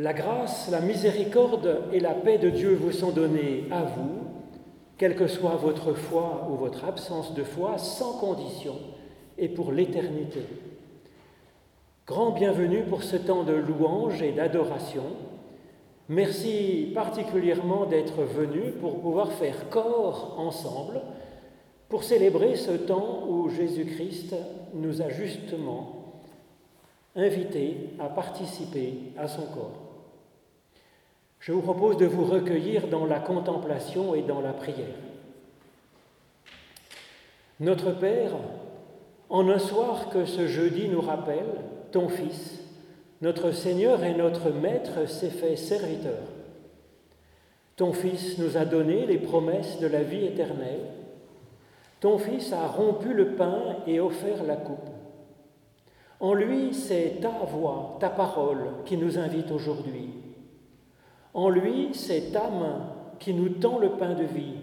La 0.00 0.14
grâce, 0.14 0.70
la 0.70 0.80
miséricorde 0.80 1.82
et 1.92 2.00
la 2.00 2.14
paix 2.14 2.38
de 2.38 2.48
Dieu 2.48 2.74
vous 2.74 2.90
sont 2.90 3.10
données 3.10 3.64
à 3.70 3.82
vous, 3.82 4.20
quelle 4.96 5.14
que 5.14 5.26
soit 5.26 5.56
votre 5.56 5.92
foi 5.92 6.48
ou 6.50 6.54
votre 6.54 6.86
absence 6.86 7.34
de 7.34 7.44
foi, 7.44 7.76
sans 7.76 8.14
condition 8.14 8.76
et 9.36 9.50
pour 9.50 9.72
l'éternité. 9.72 10.40
Grand 12.06 12.30
bienvenue 12.30 12.82
pour 12.84 13.02
ce 13.02 13.16
temps 13.16 13.42
de 13.42 13.52
louange 13.52 14.22
et 14.22 14.32
d'adoration. 14.32 15.04
Merci 16.08 16.92
particulièrement 16.94 17.84
d'être 17.84 18.22
venu 18.22 18.72
pour 18.80 19.02
pouvoir 19.02 19.30
faire 19.32 19.68
corps 19.68 20.34
ensemble, 20.38 21.02
pour 21.90 22.04
célébrer 22.04 22.56
ce 22.56 22.70
temps 22.70 23.24
où 23.28 23.50
Jésus-Christ 23.50 24.34
nous 24.72 25.02
a 25.02 25.10
justement 25.10 26.14
invités 27.14 27.90
à 27.98 28.08
participer 28.08 28.94
à 29.18 29.28
son 29.28 29.42
corps. 29.42 29.79
Je 31.40 31.52
vous 31.52 31.62
propose 31.62 31.96
de 31.96 32.04
vous 32.04 32.24
recueillir 32.24 32.88
dans 32.88 33.06
la 33.06 33.18
contemplation 33.18 34.14
et 34.14 34.20
dans 34.20 34.42
la 34.42 34.52
prière. 34.52 34.86
Notre 37.60 37.92
Père, 37.92 38.32
en 39.30 39.48
un 39.48 39.58
soir 39.58 40.10
que 40.10 40.26
ce 40.26 40.46
jeudi 40.46 40.88
nous 40.88 41.00
rappelle, 41.00 41.48
ton 41.92 42.10
Fils, 42.10 42.60
notre 43.22 43.52
Seigneur 43.52 44.04
et 44.04 44.14
notre 44.14 44.50
Maître, 44.50 45.08
s'est 45.08 45.30
fait 45.30 45.56
serviteur. 45.56 46.20
Ton 47.76 47.94
Fils 47.94 48.36
nous 48.36 48.58
a 48.58 48.66
donné 48.66 49.06
les 49.06 49.18
promesses 49.18 49.78
de 49.78 49.86
la 49.86 50.02
vie 50.02 50.26
éternelle. 50.26 50.84
Ton 52.00 52.18
Fils 52.18 52.52
a 52.52 52.66
rompu 52.66 53.14
le 53.14 53.28
pain 53.32 53.76
et 53.86 53.98
offert 53.98 54.44
la 54.44 54.56
coupe. 54.56 54.90
En 56.18 56.34
lui, 56.34 56.74
c'est 56.74 57.20
ta 57.22 57.30
voix, 57.30 57.96
ta 57.98 58.10
parole 58.10 58.66
qui 58.84 58.98
nous 58.98 59.18
invite 59.18 59.50
aujourd'hui. 59.50 60.19
En 61.32 61.48
lui, 61.48 61.90
ta 62.32 62.50
main 62.50 62.92
qui 63.18 63.34
nous 63.34 63.50
tend 63.50 63.78
le 63.78 63.90
pain 63.90 64.14
de 64.14 64.24
vie, 64.24 64.54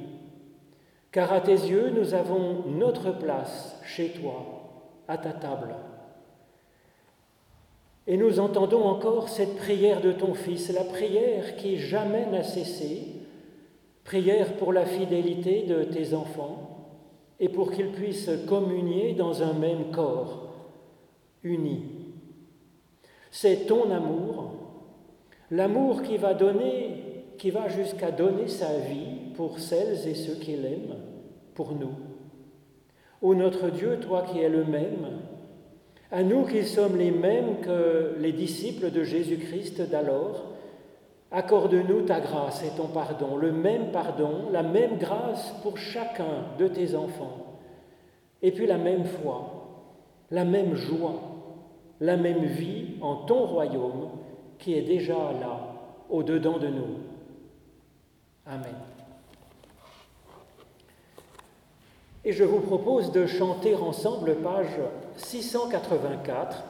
car 1.11 1.31
à 1.31 1.39
tes 1.39 1.51
yeux, 1.51 1.91
nous 1.95 2.13
avons 2.13 2.63
notre 2.67 3.11
place 3.11 3.79
chez 3.83 4.09
toi, 4.09 4.45
à 5.07 5.17
ta 5.17 5.31
table. 5.31 5.75
Et 8.07 8.17
nous 8.17 8.39
entendons 8.39 8.83
encore 8.83 9.29
cette 9.29 9.57
prière 9.57 10.01
de 10.01 10.11
ton 10.11 10.33
Fils, 10.33 10.71
la 10.73 10.83
prière 10.83 11.55
qui 11.55 11.77
jamais 11.77 12.25
n'a 12.25 12.43
cessé, 12.43 13.01
prière 14.03 14.53
pour 14.53 14.71
la 14.73 14.85
fidélité 14.85 15.63
de 15.63 15.83
tes 15.83 16.13
enfants 16.13 16.67
et 17.39 17.49
pour 17.49 17.71
qu'ils 17.71 17.91
puissent 17.91 18.31
communier 18.47 19.13
dans 19.13 19.43
un 19.43 19.53
même 19.53 19.91
corps, 19.91 20.53
unis. 21.43 21.83
C'est 23.29 23.67
ton 23.67 23.91
amour 23.91 24.66
L'amour 25.49 26.01
qui 26.01 26.17
va 26.17 26.33
donner, 26.33 27.23
qui 27.37 27.51
va 27.51 27.69
jusqu'à 27.69 28.11
donner 28.11 28.49
sa 28.49 28.77
vie 28.79 29.31
pour 29.35 29.59
celles 29.59 30.05
et 30.07 30.13
ceux 30.13 30.35
qui 30.35 30.57
l'aiment, 30.57 30.97
pour 31.55 31.73
nous. 31.73 31.93
Ô 33.21 33.33
notre 33.33 33.69
Dieu, 33.69 33.97
toi 34.01 34.23
qui 34.23 34.39
es 34.39 34.49
le 34.49 34.65
même, 34.65 35.21
à 36.11 36.21
nous 36.23 36.45
qui 36.45 36.65
sommes 36.65 36.97
les 36.97 37.11
mêmes 37.11 37.61
que 37.61 38.15
les 38.19 38.33
disciples 38.33 38.91
de 38.91 39.03
Jésus-Christ 39.03 39.89
d'alors, 39.89 40.53
accorde-nous 41.31 42.01
ta 42.01 42.19
grâce 42.19 42.63
et 42.63 42.75
ton 42.75 42.87
pardon, 42.87 43.37
le 43.37 43.53
même 43.53 43.91
pardon, 43.91 44.49
la 44.51 44.63
même 44.63 44.97
grâce 44.97 45.53
pour 45.63 45.77
chacun 45.77 46.45
de 46.59 46.67
tes 46.67 46.93
enfants, 46.95 47.59
et 48.41 48.51
puis 48.51 48.67
la 48.67 48.77
même 48.77 49.05
foi, 49.05 49.85
la 50.29 50.43
même 50.43 50.75
joie, 50.75 51.21
la 52.01 52.17
même 52.17 52.43
vie 52.43 52.95
en 53.01 53.15
ton 53.15 53.45
royaume 53.45 54.09
qui 54.59 54.73
est 54.73 54.81
déjà 54.81 55.13
là, 55.13 55.59
au-dedans 56.09 56.57
de 56.57 56.67
nous. 56.67 56.97
Amen. 58.45 58.75
Et 62.25 62.33
je 62.33 62.43
vous 62.43 62.59
propose 62.59 63.11
de 63.11 63.25
chanter 63.25 63.75
ensemble, 63.75 64.35
page 64.35 64.79
684, 65.17 66.63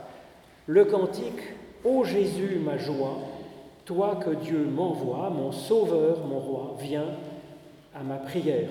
le 0.68 0.86
cantique 0.86 1.42
Ô 1.84 2.04
Jésus, 2.04 2.60
ma 2.64 2.78
joie, 2.78 3.18
toi 3.86 4.18
que 4.18 4.32
Dieu 4.32 4.66
m'envoie, 4.66 5.30
mon 5.30 5.52
Sauveur, 5.52 6.26
mon 6.28 6.40
Roi, 6.40 6.76
viens 6.80 7.16
à 7.96 8.04
ma 8.04 8.18
prière. 8.18 8.70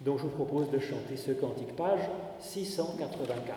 Donc 0.00 0.18
je 0.18 0.24
vous 0.24 0.28
propose 0.28 0.70
de 0.70 0.78
chanter 0.78 1.16
ce 1.16 1.32
cantique, 1.32 1.74
page 1.76 2.00
684. 2.40 3.56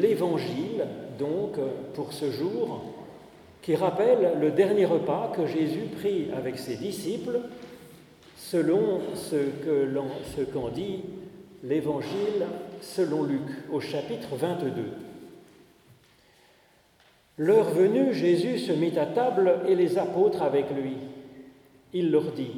L'évangile, 0.00 0.86
donc, 1.18 1.56
pour 1.94 2.12
ce 2.12 2.30
jour, 2.30 2.82
qui 3.62 3.74
rappelle 3.74 4.38
le 4.40 4.50
dernier 4.50 4.84
repas 4.84 5.32
que 5.34 5.46
Jésus 5.46 5.88
prit 5.98 6.28
avec 6.36 6.58
ses 6.58 6.76
disciples, 6.76 7.40
selon 8.36 9.00
ce 9.14 10.42
qu'en 10.42 10.68
dit 10.68 11.00
l'évangile 11.64 12.46
selon 12.80 13.24
Luc, 13.24 13.40
au 13.72 13.80
chapitre 13.80 14.36
22. 14.36 14.70
L'heure 17.38 17.70
venue, 17.70 18.14
Jésus 18.14 18.58
se 18.58 18.72
mit 18.72 18.96
à 18.98 19.06
table 19.06 19.60
et 19.66 19.74
les 19.74 19.98
apôtres 19.98 20.42
avec 20.42 20.66
lui. 20.70 20.96
Il 21.92 22.10
leur 22.10 22.32
dit, 22.32 22.52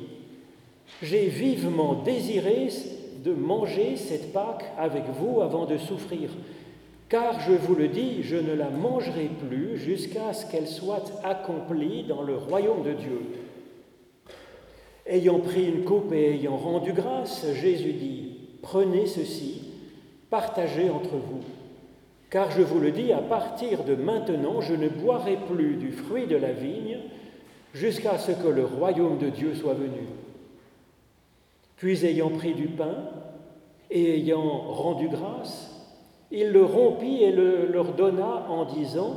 J'ai 1.03 1.27
vivement 1.27 1.95
désiré 1.95 2.69
de 3.25 3.33
manger 3.33 3.97
cette 3.97 4.33
Pâque 4.33 4.65
avec 4.79 5.05
vous 5.19 5.41
avant 5.41 5.67
de 5.67 5.79
souffrir. 5.79 6.31
Car 7.09 7.41
je 7.41 7.53
vous 7.53 7.75
le 7.75 7.89
dis, 7.89 8.23
je 8.23 8.37
ne 8.37 8.53
la 8.55 8.69
mangerai 8.69 9.31
plus 9.49 9.79
jusqu'à 9.79 10.33
ce 10.35 10.51
qu'elle 10.51 10.67
soit 10.67 11.11
accomplie 11.25 12.03
dans 12.05 12.23
le 12.23 12.37
royaume 12.37 12.83
de 12.83 12.93
Dieu. 12.93 13.21
Ayant 15.07 15.41
pris 15.41 15.67
une 15.67 15.85
coupe 15.85 16.13
et 16.13 16.35
ayant 16.35 16.59
rendu 16.59 16.93
grâce, 16.93 17.47
Jésus 17.55 17.95
dit, 17.95 18.39
Prenez 18.61 19.07
ceci, 19.07 19.63
partagez 20.29 20.91
entre 20.91 21.17
vous. 21.17 21.41
Car 22.29 22.51
je 22.51 22.61
vous 22.61 22.79
le 22.79 22.91
dis, 22.91 23.13
à 23.13 23.23
partir 23.23 23.85
de 23.85 23.95
maintenant, 23.95 24.61
je 24.61 24.75
ne 24.75 24.89
boirai 24.89 25.39
plus 25.51 25.77
du 25.77 25.93
fruit 25.93 26.27
de 26.27 26.37
la 26.37 26.53
vigne 26.53 26.99
jusqu'à 27.73 28.19
ce 28.19 28.33
que 28.33 28.49
le 28.49 28.67
royaume 28.67 29.17
de 29.17 29.31
Dieu 29.31 29.55
soit 29.55 29.73
venu. 29.73 30.07
Puis 31.77 32.05
ayant 32.05 32.29
pris 32.29 32.53
du 32.53 32.67
pain 32.67 32.97
et 33.91 34.17
ayant 34.17 34.59
rendu 34.59 35.09
grâce, 35.09 35.68
il 36.31 36.51
le 36.51 36.65
rompit 36.65 37.23
et 37.23 37.33
le 37.33 37.67
leur 37.67 37.93
donna 37.95 38.47
en 38.49 38.65
disant, 38.65 39.17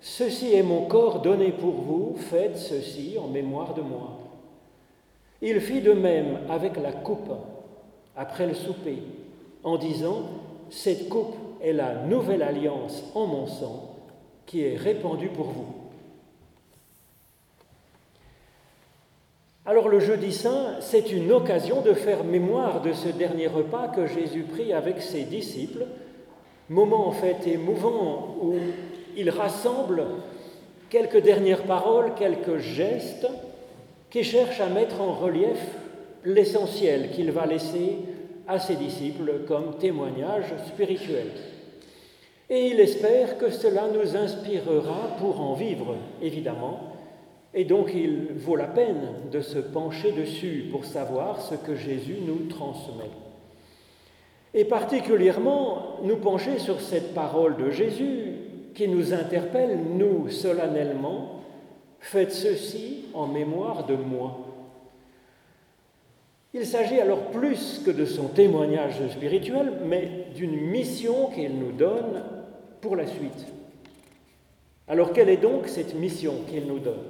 Ceci 0.00 0.54
est 0.54 0.62
mon 0.62 0.86
corps 0.86 1.20
donné 1.20 1.50
pour 1.50 1.74
vous, 1.74 2.16
faites 2.16 2.56
ceci 2.56 3.16
en 3.18 3.26
mémoire 3.26 3.74
de 3.74 3.82
moi. 3.82 4.18
Il 5.42 5.60
fit 5.60 5.80
de 5.80 5.92
même 5.92 6.38
avec 6.48 6.76
la 6.76 6.92
coupe 6.92 7.32
après 8.16 8.46
le 8.46 8.54
souper, 8.54 8.98
en 9.64 9.76
disant, 9.76 10.22
Cette 10.70 11.08
coupe 11.08 11.34
est 11.60 11.72
la 11.72 11.94
nouvelle 12.04 12.42
alliance 12.42 13.04
en 13.14 13.26
mon 13.26 13.46
sang 13.46 13.96
qui 14.46 14.62
est 14.62 14.76
répandue 14.76 15.28
pour 15.28 15.46
vous. 15.46 15.66
Alors 19.66 19.90
le 19.90 20.00
jeudi 20.00 20.32
saint, 20.32 20.76
c'est 20.80 21.12
une 21.12 21.30
occasion 21.30 21.82
de 21.82 21.92
faire 21.92 22.24
mémoire 22.24 22.80
de 22.80 22.94
ce 22.94 23.08
dernier 23.08 23.48
repas 23.48 23.88
que 23.88 24.06
Jésus 24.06 24.44
prit 24.44 24.72
avec 24.72 25.02
ses 25.02 25.24
disciples, 25.24 25.84
moment 26.68 27.06
en 27.06 27.12
fait 27.12 27.46
émouvant 27.46 28.36
où 28.42 28.54
il 29.16 29.30
rassemble 29.30 30.04
quelques 30.90 31.22
dernières 31.22 31.64
paroles, 31.64 32.12
quelques 32.16 32.58
gestes 32.58 33.28
qui 34.10 34.24
cherchent 34.24 34.60
à 34.60 34.68
mettre 34.68 35.00
en 35.00 35.12
relief 35.12 35.58
l'essentiel 36.24 37.10
qu'il 37.10 37.30
va 37.30 37.46
laisser 37.46 37.98
à 38.46 38.58
ses 38.58 38.76
disciples 38.76 39.44
comme 39.46 39.76
témoignage 39.78 40.46
spirituel. 40.66 41.28
Et 42.50 42.68
il 42.68 42.80
espère 42.80 43.36
que 43.36 43.50
cela 43.50 43.88
nous 43.88 44.16
inspirera 44.16 45.16
pour 45.18 45.40
en 45.40 45.52
vivre, 45.52 45.96
évidemment, 46.22 46.80
et 47.52 47.64
donc 47.64 47.92
il 47.94 48.28
vaut 48.36 48.56
la 48.56 48.66
peine 48.66 49.08
de 49.30 49.40
se 49.40 49.58
pencher 49.58 50.12
dessus 50.12 50.66
pour 50.70 50.86
savoir 50.86 51.42
ce 51.42 51.54
que 51.54 51.74
Jésus 51.74 52.16
nous 52.26 52.48
transmet. 52.48 53.10
Et 54.54 54.64
particulièrement 54.64 55.98
nous 56.02 56.16
pencher 56.16 56.58
sur 56.58 56.80
cette 56.80 57.14
parole 57.14 57.56
de 57.56 57.70
Jésus 57.70 58.32
qui 58.74 58.88
nous 58.88 59.12
interpelle, 59.12 59.78
nous, 59.96 60.28
solennellement, 60.28 61.40
faites 62.00 62.32
ceci 62.32 63.04
en 63.14 63.26
mémoire 63.26 63.86
de 63.86 63.94
moi. 63.94 64.38
Il 66.54 66.64
s'agit 66.64 66.98
alors 66.98 67.30
plus 67.30 67.82
que 67.84 67.90
de 67.90 68.04
son 68.04 68.28
témoignage 68.28 69.06
spirituel, 69.10 69.72
mais 69.84 70.26
d'une 70.34 70.56
mission 70.56 71.26
qu'il 71.26 71.58
nous 71.58 71.72
donne 71.72 72.22
pour 72.80 72.96
la 72.96 73.06
suite. 73.06 73.46
Alors 74.86 75.12
quelle 75.12 75.28
est 75.28 75.36
donc 75.36 75.68
cette 75.68 75.94
mission 75.94 76.34
qu'il 76.48 76.66
nous 76.66 76.78
donne? 76.78 77.04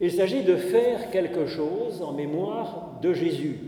Il 0.00 0.10
s'agit 0.10 0.42
de 0.42 0.56
faire 0.56 1.10
quelque 1.10 1.46
chose 1.46 2.02
en 2.02 2.12
mémoire 2.12 2.98
de 3.00 3.12
Jésus. 3.12 3.58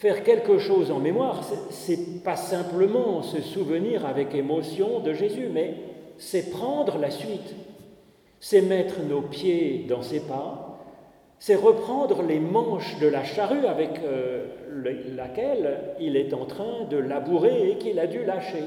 Faire 0.00 0.22
quelque 0.22 0.56
chose 0.56 0.90
en 0.90 0.98
mémoire, 0.98 1.44
c'est 1.68 2.24
pas 2.24 2.34
simplement 2.36 3.22
se 3.22 3.42
souvenir 3.42 4.06
avec 4.06 4.34
émotion 4.34 5.00
de 5.00 5.12
Jésus, 5.12 5.48
mais 5.52 5.74
c'est 6.16 6.50
prendre 6.50 6.96
la 6.96 7.10
suite. 7.10 7.54
C'est 8.40 8.62
mettre 8.62 9.02
nos 9.02 9.20
pieds 9.20 9.84
dans 9.86 10.00
ses 10.00 10.20
pas, 10.20 10.78
c'est 11.38 11.54
reprendre 11.54 12.22
les 12.22 12.40
manches 12.40 12.98
de 12.98 13.08
la 13.08 13.24
charrue 13.24 13.66
avec 13.66 14.00
euh, 14.02 14.46
laquelle 15.14 15.94
il 16.00 16.16
est 16.16 16.32
en 16.32 16.46
train 16.46 16.84
de 16.88 16.96
labourer 16.96 17.72
et 17.72 17.76
qu'il 17.76 17.98
a 17.98 18.06
dû 18.06 18.24
lâcher. 18.24 18.64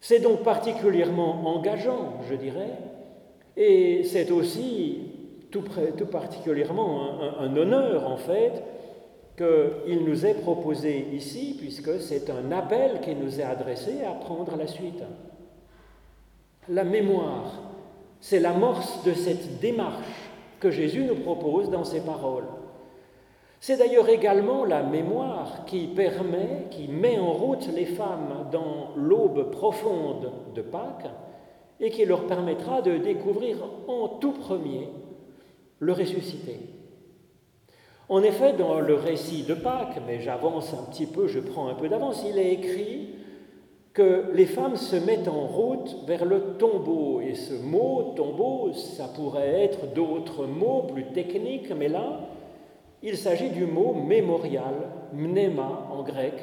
C'est 0.00 0.20
donc 0.20 0.42
particulièrement 0.42 1.48
engageant, 1.56 2.18
je 2.28 2.34
dirais, 2.34 2.72
et 3.56 4.04
c'est 4.04 4.30
aussi 4.30 4.98
tout, 5.50 5.64
particulièrement 6.12 7.38
un, 7.40 7.56
honneur 7.56 8.06
en 8.06 8.18
fait 8.18 8.62
qu'il 9.36 10.04
nous 10.04 10.26
est 10.26 10.40
proposé 10.40 11.08
ici, 11.12 11.56
puisque 11.58 12.00
c'est 12.00 12.30
un 12.30 12.52
appel 12.52 13.00
qui 13.00 13.14
nous 13.14 13.40
est 13.40 13.44
adressé 13.44 14.04
à 14.04 14.12
prendre 14.12 14.56
la 14.56 14.66
suite. 14.66 15.02
La 16.68 16.84
mémoire, 16.84 17.52
c'est 18.20 18.40
l'amorce 18.40 19.02
de 19.04 19.12
cette 19.12 19.60
démarche 19.60 20.30
que 20.60 20.70
Jésus 20.70 21.04
nous 21.04 21.16
propose 21.16 21.68
dans 21.70 21.84
ses 21.84 22.00
paroles. 22.00 22.46
C'est 23.60 23.78
d'ailleurs 23.78 24.08
également 24.08 24.64
la 24.64 24.82
mémoire 24.82 25.64
qui 25.64 25.86
permet, 25.86 26.66
qui 26.70 26.86
met 26.86 27.18
en 27.18 27.32
route 27.32 27.66
les 27.74 27.86
femmes 27.86 28.48
dans 28.52 28.90
l'aube 28.96 29.50
profonde 29.50 30.30
de 30.54 30.62
Pâques 30.62 31.10
et 31.80 31.90
qui 31.90 32.04
leur 32.04 32.26
permettra 32.26 32.82
de 32.82 32.98
découvrir 32.98 33.56
en 33.88 34.08
tout 34.08 34.32
premier 34.32 34.88
le 35.80 35.92
ressuscité. 35.92 36.73
En 38.08 38.22
effet, 38.22 38.52
dans 38.52 38.80
le 38.80 38.94
récit 38.94 39.44
de 39.44 39.54
Pâques, 39.54 40.00
mais 40.06 40.20
j'avance 40.20 40.74
un 40.74 40.90
petit 40.90 41.06
peu, 41.06 41.26
je 41.26 41.40
prends 41.40 41.68
un 41.68 41.74
peu 41.74 41.88
d'avance, 41.88 42.24
il 42.28 42.38
est 42.38 42.52
écrit 42.52 43.08
que 43.94 44.24
les 44.34 44.46
femmes 44.46 44.76
se 44.76 44.96
mettent 44.96 45.28
en 45.28 45.46
route 45.46 45.96
vers 46.06 46.24
le 46.24 46.56
tombeau. 46.58 47.20
Et 47.20 47.34
ce 47.34 47.54
mot 47.54 48.12
tombeau, 48.16 48.72
ça 48.72 49.08
pourrait 49.08 49.62
être 49.64 49.94
d'autres 49.94 50.46
mots 50.46 50.82
plus 50.92 51.06
techniques, 51.12 51.72
mais 51.74 51.88
là, 51.88 52.20
il 53.02 53.16
s'agit 53.16 53.50
du 53.50 53.66
mot 53.66 53.94
mémorial, 53.94 54.74
mnéma 55.12 55.88
en 55.92 56.02
grec, 56.02 56.34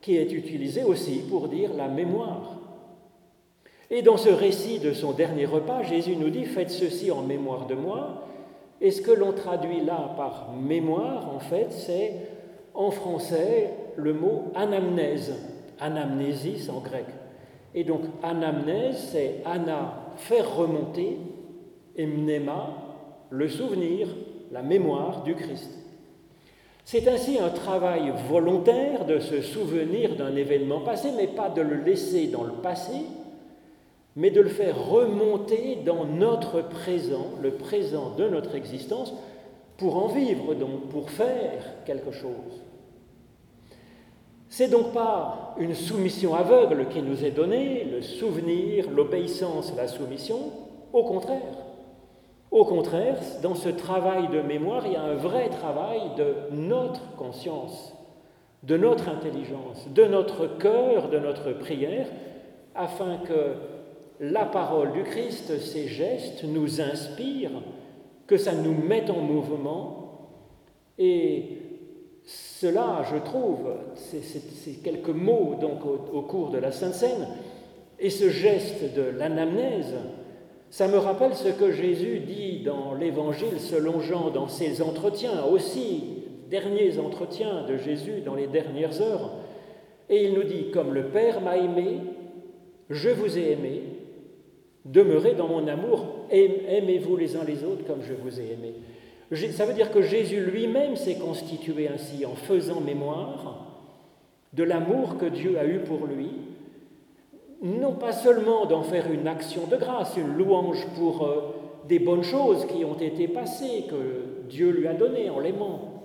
qui 0.00 0.16
est 0.16 0.32
utilisé 0.32 0.84
aussi 0.84 1.22
pour 1.28 1.48
dire 1.48 1.70
la 1.76 1.88
mémoire. 1.88 2.58
Et 3.90 4.02
dans 4.02 4.16
ce 4.16 4.28
récit 4.28 4.78
de 4.78 4.92
son 4.92 5.12
dernier 5.12 5.46
repas, 5.46 5.82
Jésus 5.82 6.16
nous 6.16 6.30
dit 6.30 6.44
Faites 6.44 6.70
ceci 6.70 7.10
en 7.10 7.22
mémoire 7.22 7.66
de 7.66 7.74
moi. 7.74 8.26
Et 8.80 8.90
ce 8.90 9.00
que 9.00 9.12
l'on 9.12 9.32
traduit 9.32 9.84
là 9.84 10.14
par 10.16 10.52
mémoire, 10.52 11.34
en 11.34 11.38
fait, 11.38 11.70
c'est 11.70 12.12
en 12.74 12.90
français 12.90 13.70
le 13.96 14.12
mot 14.12 14.52
anamnèse, 14.54 15.32
anamnésis 15.80 16.68
en 16.68 16.80
grec. 16.80 17.06
Et 17.74 17.84
donc 17.84 18.02
anamnèse, 18.22 18.96
c'est 19.12 19.42
ana, 19.44 19.94
faire 20.16 20.56
remonter, 20.56 21.18
et 21.96 22.06
mnéma, 22.06 22.70
le 23.30 23.48
souvenir, 23.48 24.08
la 24.50 24.62
mémoire 24.62 25.22
du 25.22 25.34
Christ. 25.34 25.70
C'est 26.84 27.08
ainsi 27.08 27.38
un 27.38 27.48
travail 27.48 28.12
volontaire 28.28 29.06
de 29.06 29.18
se 29.18 29.40
souvenir 29.40 30.16
d'un 30.16 30.36
événement 30.36 30.80
passé, 30.80 31.10
mais 31.16 31.28
pas 31.28 31.48
de 31.48 31.62
le 31.62 31.76
laisser 31.76 32.26
dans 32.26 32.44
le 32.44 32.52
passé, 32.52 32.92
mais 34.16 34.30
de 34.30 34.40
le 34.40 34.48
faire 34.48 34.78
remonter 34.88 35.78
dans 35.84 36.04
notre 36.04 36.62
présent, 36.62 37.30
le 37.42 37.52
présent 37.52 38.14
de 38.16 38.28
notre 38.28 38.54
existence, 38.54 39.12
pour 39.76 39.96
en 39.96 40.08
vivre, 40.08 40.54
donc 40.54 40.88
pour 40.90 41.10
faire 41.10 41.64
quelque 41.84 42.12
chose. 42.12 42.62
C'est 44.48 44.68
donc 44.68 44.92
pas 44.92 45.56
une 45.58 45.74
soumission 45.74 46.34
aveugle 46.34 46.86
qui 46.88 47.02
nous 47.02 47.24
est 47.24 47.32
donnée, 47.32 47.84
le 47.90 48.02
souvenir, 48.02 48.88
l'obéissance, 48.88 49.72
la 49.76 49.88
soumission, 49.88 50.52
au 50.92 51.02
contraire. 51.02 51.40
Au 52.52 52.64
contraire, 52.64 53.18
dans 53.42 53.56
ce 53.56 53.68
travail 53.68 54.28
de 54.28 54.40
mémoire, 54.40 54.86
il 54.86 54.92
y 54.92 54.96
a 54.96 55.02
un 55.02 55.16
vrai 55.16 55.48
travail 55.48 56.02
de 56.16 56.54
notre 56.54 57.16
conscience, 57.16 57.96
de 58.62 58.76
notre 58.76 59.08
intelligence, 59.08 59.88
de 59.92 60.04
notre 60.04 60.46
cœur, 60.46 61.08
de 61.08 61.18
notre 61.18 61.52
prière, 61.52 62.06
afin 62.76 63.18
que 63.18 63.56
la 64.20 64.44
parole 64.44 64.92
du 64.92 65.02
Christ, 65.02 65.58
ses 65.58 65.88
gestes 65.88 66.44
nous 66.44 66.80
inspirent, 66.80 67.62
que 68.26 68.36
ça 68.36 68.54
nous 68.54 68.74
mette 68.74 69.10
en 69.10 69.20
mouvement 69.20 70.30
et 70.98 71.58
cela, 72.24 73.02
je 73.10 73.18
trouve, 73.18 73.74
ces 73.94 74.74
quelques 74.82 75.08
mots 75.08 75.56
donc 75.60 75.84
au, 75.84 76.16
au, 76.16 76.22
cours 76.22 76.50
de 76.50 76.58
la 76.58 76.72
Sainte 76.72 76.94
Seine 76.94 77.28
et 77.98 78.08
ce 78.08 78.30
geste 78.30 78.94
de 78.94 79.02
l'anamnèse, 79.02 79.94
ça 80.70 80.88
me 80.88 80.96
rappelle 80.96 81.34
ce 81.34 81.48
que 81.48 81.70
Jésus 81.70 82.20
dit 82.20 82.60
dans 82.64 82.94
l'Évangile 82.94 83.60
selon 83.60 84.00
Jean, 84.00 84.30
dans 84.30 84.48
ses 84.48 84.82
entretiens, 84.82 85.44
aussi 85.44 86.24
derniers 86.50 86.98
entretiens 86.98 87.64
de 87.68 87.76
Jésus 87.76 88.20
dans 88.24 88.34
les 88.34 88.46
dernières 88.46 89.00
heures. 89.00 89.30
Et 90.08 90.24
il 90.24 90.34
nous 90.34 90.42
dit, 90.42 90.70
comme 90.72 90.92
le 90.92 91.04
Père 91.04 91.40
m'a 91.40 91.56
aimé, 91.56 91.98
je 92.90 93.08
vous 93.08 93.38
ai 93.38 93.52
aimé, 93.52 93.82
demeurez 94.84 95.34
dans 95.34 95.48
mon 95.48 95.66
amour, 95.66 96.26
aimez-vous 96.30 97.16
les 97.16 97.36
uns 97.36 97.44
les 97.44 97.64
autres 97.64 97.86
comme 97.86 98.02
je 98.02 98.14
vous 98.14 98.40
ai 98.40 98.52
aimé. 98.52 98.74
Ça 99.52 99.64
veut 99.64 99.74
dire 99.74 99.90
que 99.90 100.02
Jésus 100.02 100.40
lui-même 100.40 100.96
s'est 100.96 101.16
constitué 101.16 101.88
ainsi 101.88 102.26
en 102.26 102.34
faisant 102.34 102.80
mémoire 102.80 103.66
de 104.52 104.62
l'amour 104.62 105.16
que 105.18 105.26
Dieu 105.26 105.58
a 105.58 105.64
eu 105.64 105.80
pour 105.80 106.06
lui, 106.06 106.30
non 107.62 107.94
pas 107.94 108.12
seulement 108.12 108.66
d'en 108.66 108.82
faire 108.82 109.10
une 109.10 109.26
action 109.26 109.66
de 109.66 109.76
grâce, 109.76 110.16
une 110.16 110.36
louange 110.36 110.86
pour 110.94 111.26
euh, 111.26 111.54
des 111.88 111.98
bonnes 111.98 112.22
choses 112.22 112.66
qui 112.66 112.84
ont 112.84 112.98
été 112.98 113.26
passées, 113.26 113.84
que 113.88 114.48
Dieu 114.48 114.70
lui 114.70 114.86
a 114.86 114.92
données 114.92 115.30
en 115.30 115.40
l'aimant, 115.40 116.02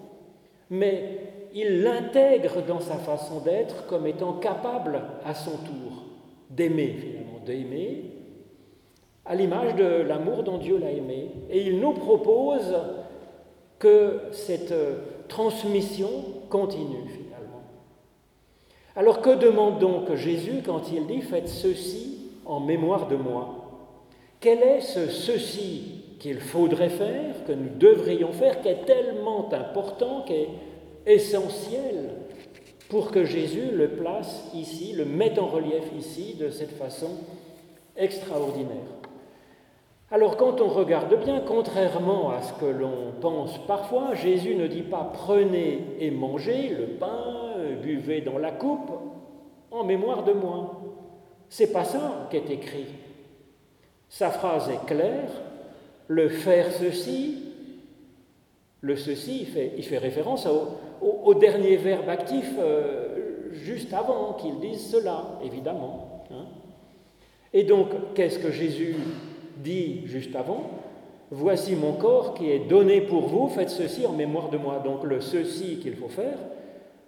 mais 0.69 1.19
il 1.53 1.81
l'intègre 1.83 2.61
dans 2.65 2.79
sa 2.79 2.95
façon 2.95 3.41
d'être 3.41 3.85
comme 3.87 4.07
étant 4.07 4.33
capable 4.33 5.01
à 5.25 5.33
son 5.33 5.51
tour 5.51 6.05
d'aimer, 6.49 6.95
finalement, 6.99 7.39
d'aimer, 7.45 8.03
à 9.25 9.35
l'image 9.35 9.75
de 9.75 10.01
l'amour 10.01 10.43
dont 10.43 10.57
Dieu 10.57 10.77
l'a 10.77 10.91
aimé. 10.91 11.31
Et 11.49 11.61
il 11.61 11.79
nous 11.79 11.93
propose 11.93 12.75
que 13.77 14.21
cette 14.31 14.73
transmission 15.27 16.09
continue, 16.49 17.07
finalement. 17.07 17.63
Alors 18.95 19.21
que 19.21 19.35
demande 19.35 19.79
donc 19.79 20.13
Jésus 20.15 20.61
quand 20.65 20.91
il 20.91 21.07
dit 21.07 21.21
Faites 21.21 21.47
ceci 21.47 22.17
en 22.45 22.59
mémoire 22.59 23.07
de 23.07 23.15
moi? 23.15 23.55
Quel 24.39 24.59
est 24.59 24.81
ce 24.81 25.07
ceci 25.07 25.99
qu'il 26.19 26.39
faudrait 26.39 26.89
faire, 26.89 27.45
que 27.45 27.51
nous 27.53 27.69
devrions 27.77 28.33
faire, 28.33 28.61
qui 28.61 28.69
est 28.69 28.85
tellement 28.85 29.51
important, 29.53 30.23
qui 30.23 30.33
est 30.33 30.49
essentiel 31.05 32.09
pour 32.89 33.11
que 33.11 33.23
Jésus 33.23 33.71
le 33.71 33.89
place 33.89 34.49
ici, 34.53 34.93
le 34.93 35.05
mette 35.05 35.39
en 35.39 35.47
relief 35.47 35.83
ici 35.97 36.35
de 36.39 36.49
cette 36.49 36.71
façon 36.71 37.09
extraordinaire? 37.95 38.98
Alors 40.11 40.37
quand 40.37 40.59
on 40.59 40.67
regarde 40.67 41.23
bien, 41.23 41.41
contrairement 41.45 42.31
à 42.31 42.41
ce 42.41 42.53
que 42.53 42.65
l'on 42.65 43.13
pense 43.21 43.59
parfois, 43.67 44.15
Jésus 44.15 44.55
ne 44.55 44.65
dit 44.65 44.81
pas 44.81 45.11
prenez 45.13 45.83
et 45.99 46.09
mangez 46.09 46.69
le 46.69 46.87
pain, 46.97 47.55
buvez 47.81 48.21
dans 48.21 48.39
la 48.39 48.51
coupe 48.51 48.91
en 49.69 49.83
mémoire 49.83 50.23
de 50.23 50.33
moi. 50.33 50.81
C'est 51.47 51.71
pas 51.71 51.83
ça 51.83 52.27
qui 52.29 52.37
est 52.37 52.49
écrit. 52.49 52.87
Sa 54.09 54.31
phrase 54.31 54.69
est 54.69 54.85
claire, 54.87 55.29
le 56.07 56.29
faire 56.29 56.71
ceci, 56.71 57.43
le 58.81 58.95
ceci, 58.95 59.41
il 59.41 59.47
fait, 59.47 59.73
il 59.77 59.83
fait 59.83 59.99
référence 59.99 60.47
au, 61.01 61.33
dernier 61.35 61.77
verbe 61.77 62.09
actif 62.09 62.51
euh, 62.57 63.49
juste 63.51 63.93
avant 63.93 64.33
qu'il 64.33 64.59
dise 64.59 64.89
cela, 64.89 65.39
évidemment. 65.43 66.25
Hein. 66.31 66.45
Et 67.53 67.63
donc, 67.63 67.89
qu'est-ce 68.15 68.39
que 68.39 68.51
Jésus 68.51 68.95
dit 69.59 70.01
juste 70.05 70.35
avant, 70.35 70.71
Voici 71.31 71.75
mon 71.75 71.93
corps 71.93 72.33
qui 72.33 72.49
est 72.49 72.67
donné 72.67 73.01
pour 73.01 73.27
vous, 73.27 73.49
faites 73.49 73.69
ceci 73.69 74.05
en 74.05 74.13
mémoire 74.13 74.49
de 74.49 74.57
moi. 74.57 74.81
Donc 74.83 75.03
le 75.03 75.21
ceci 75.21 75.77
qu'il 75.77 75.95
faut 75.95 76.09
faire, 76.09 76.37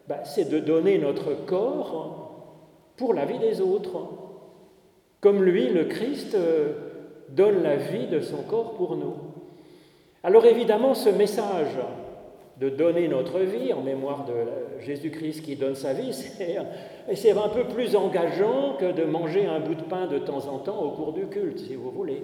bah, 0.08 0.24
c'est 0.26 0.48
de 0.48 0.60
donner 0.60 1.00
notre 1.00 1.34
corps 1.46 2.54
pour 2.98 3.16
la 3.16 3.26
vie 3.26 3.40
des 3.40 3.62
autres. 3.62 3.98
Comme 5.22 5.44
lui, 5.44 5.70
le 5.70 5.86
Christ, 5.86 6.36
euh, 6.36 6.74
donne 7.30 7.64
la 7.64 7.78
vie 7.78 8.08
de 8.08 8.20
son 8.20 8.44
corps 8.44 8.74
pour 8.74 8.96
nous. 8.96 9.16
Alors 10.24 10.46
évidemment, 10.46 10.94
ce 10.94 11.10
message 11.10 11.78
de 12.62 12.70
donner 12.70 13.08
notre 13.08 13.40
vie 13.40 13.74
en 13.74 13.82
mémoire 13.82 14.26
de 14.26 14.84
Jésus-Christ 14.86 15.42
qui 15.42 15.56
donne 15.56 15.74
sa 15.74 15.94
vie, 15.94 16.14
c'est 17.16 17.32
un 17.32 17.50
peu 17.50 17.64
plus 17.64 17.96
engageant 17.96 18.76
que 18.80 18.92
de 18.92 19.04
manger 19.04 19.48
un 19.48 19.60
bout 19.60 19.74
de 19.74 19.82
pain 19.82 20.06
de 20.06 20.20
temps 20.20 20.48
en 20.48 20.60
temps 20.60 20.80
au 20.80 20.92
cours 20.92 21.14
du 21.14 21.26
culte, 21.26 21.58
si 21.58 21.74
vous 21.74 21.90
voulez. 21.90 22.22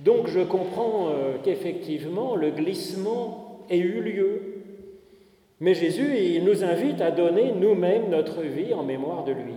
Donc 0.00 0.26
je 0.26 0.40
comprends 0.40 1.10
euh, 1.10 1.36
qu'effectivement 1.44 2.34
le 2.34 2.50
glissement 2.50 3.60
ait 3.70 3.78
eu 3.78 4.02
lieu. 4.02 4.42
Mais 5.60 5.74
Jésus, 5.74 6.16
il 6.16 6.44
nous 6.44 6.64
invite 6.64 7.00
à 7.00 7.12
donner 7.12 7.52
nous-mêmes 7.52 8.08
notre 8.10 8.40
vie 8.42 8.74
en 8.74 8.82
mémoire 8.82 9.22
de 9.24 9.32
lui. 9.32 9.54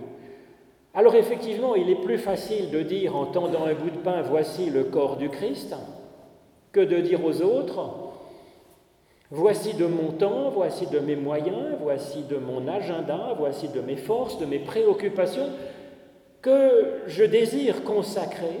Alors 0.92 1.16
effectivement, 1.16 1.74
il 1.74 1.90
est 1.90 2.00
plus 2.00 2.18
facile 2.18 2.70
de 2.70 2.82
dire 2.82 3.16
en 3.16 3.26
tendant 3.26 3.64
un 3.64 3.74
bout 3.74 3.90
de 3.90 3.98
pain, 3.98 4.22
voici 4.22 4.70
le 4.70 4.84
corps 4.84 5.16
du 5.16 5.30
Christ, 5.30 5.74
que 6.70 6.80
de 6.80 7.00
dire 7.00 7.24
aux 7.24 7.42
autres, 7.42 8.03
voici 9.34 9.74
de 9.74 9.86
mon 9.86 10.12
temps, 10.12 10.50
voici 10.50 10.86
de 10.86 11.00
mes 11.00 11.16
moyens, 11.16 11.76
voici 11.80 12.22
de 12.22 12.36
mon 12.36 12.68
agenda, 12.68 13.34
voici 13.36 13.68
de 13.68 13.80
mes 13.80 13.96
forces, 13.96 14.38
de 14.38 14.46
mes 14.46 14.60
préoccupations, 14.60 15.48
que 16.40 17.00
je 17.08 17.24
désire 17.24 17.82
consacrer 17.82 18.60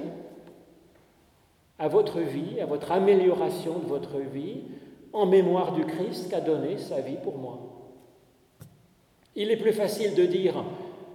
à 1.78 1.86
votre 1.86 2.18
vie, 2.18 2.60
à 2.60 2.66
votre 2.66 2.90
amélioration 2.90 3.78
de 3.78 3.86
votre 3.86 4.18
vie, 4.18 4.62
en 5.12 5.26
mémoire 5.26 5.72
du 5.72 5.84
Christ 5.84 6.28
qui 6.28 6.34
a 6.34 6.40
donné 6.40 6.76
sa 6.76 7.00
vie 7.00 7.18
pour 7.22 7.38
moi. 7.38 7.60
Il 9.36 9.52
est 9.52 9.56
plus 9.56 9.72
facile 9.72 10.14
de 10.16 10.26
dire 10.26 10.64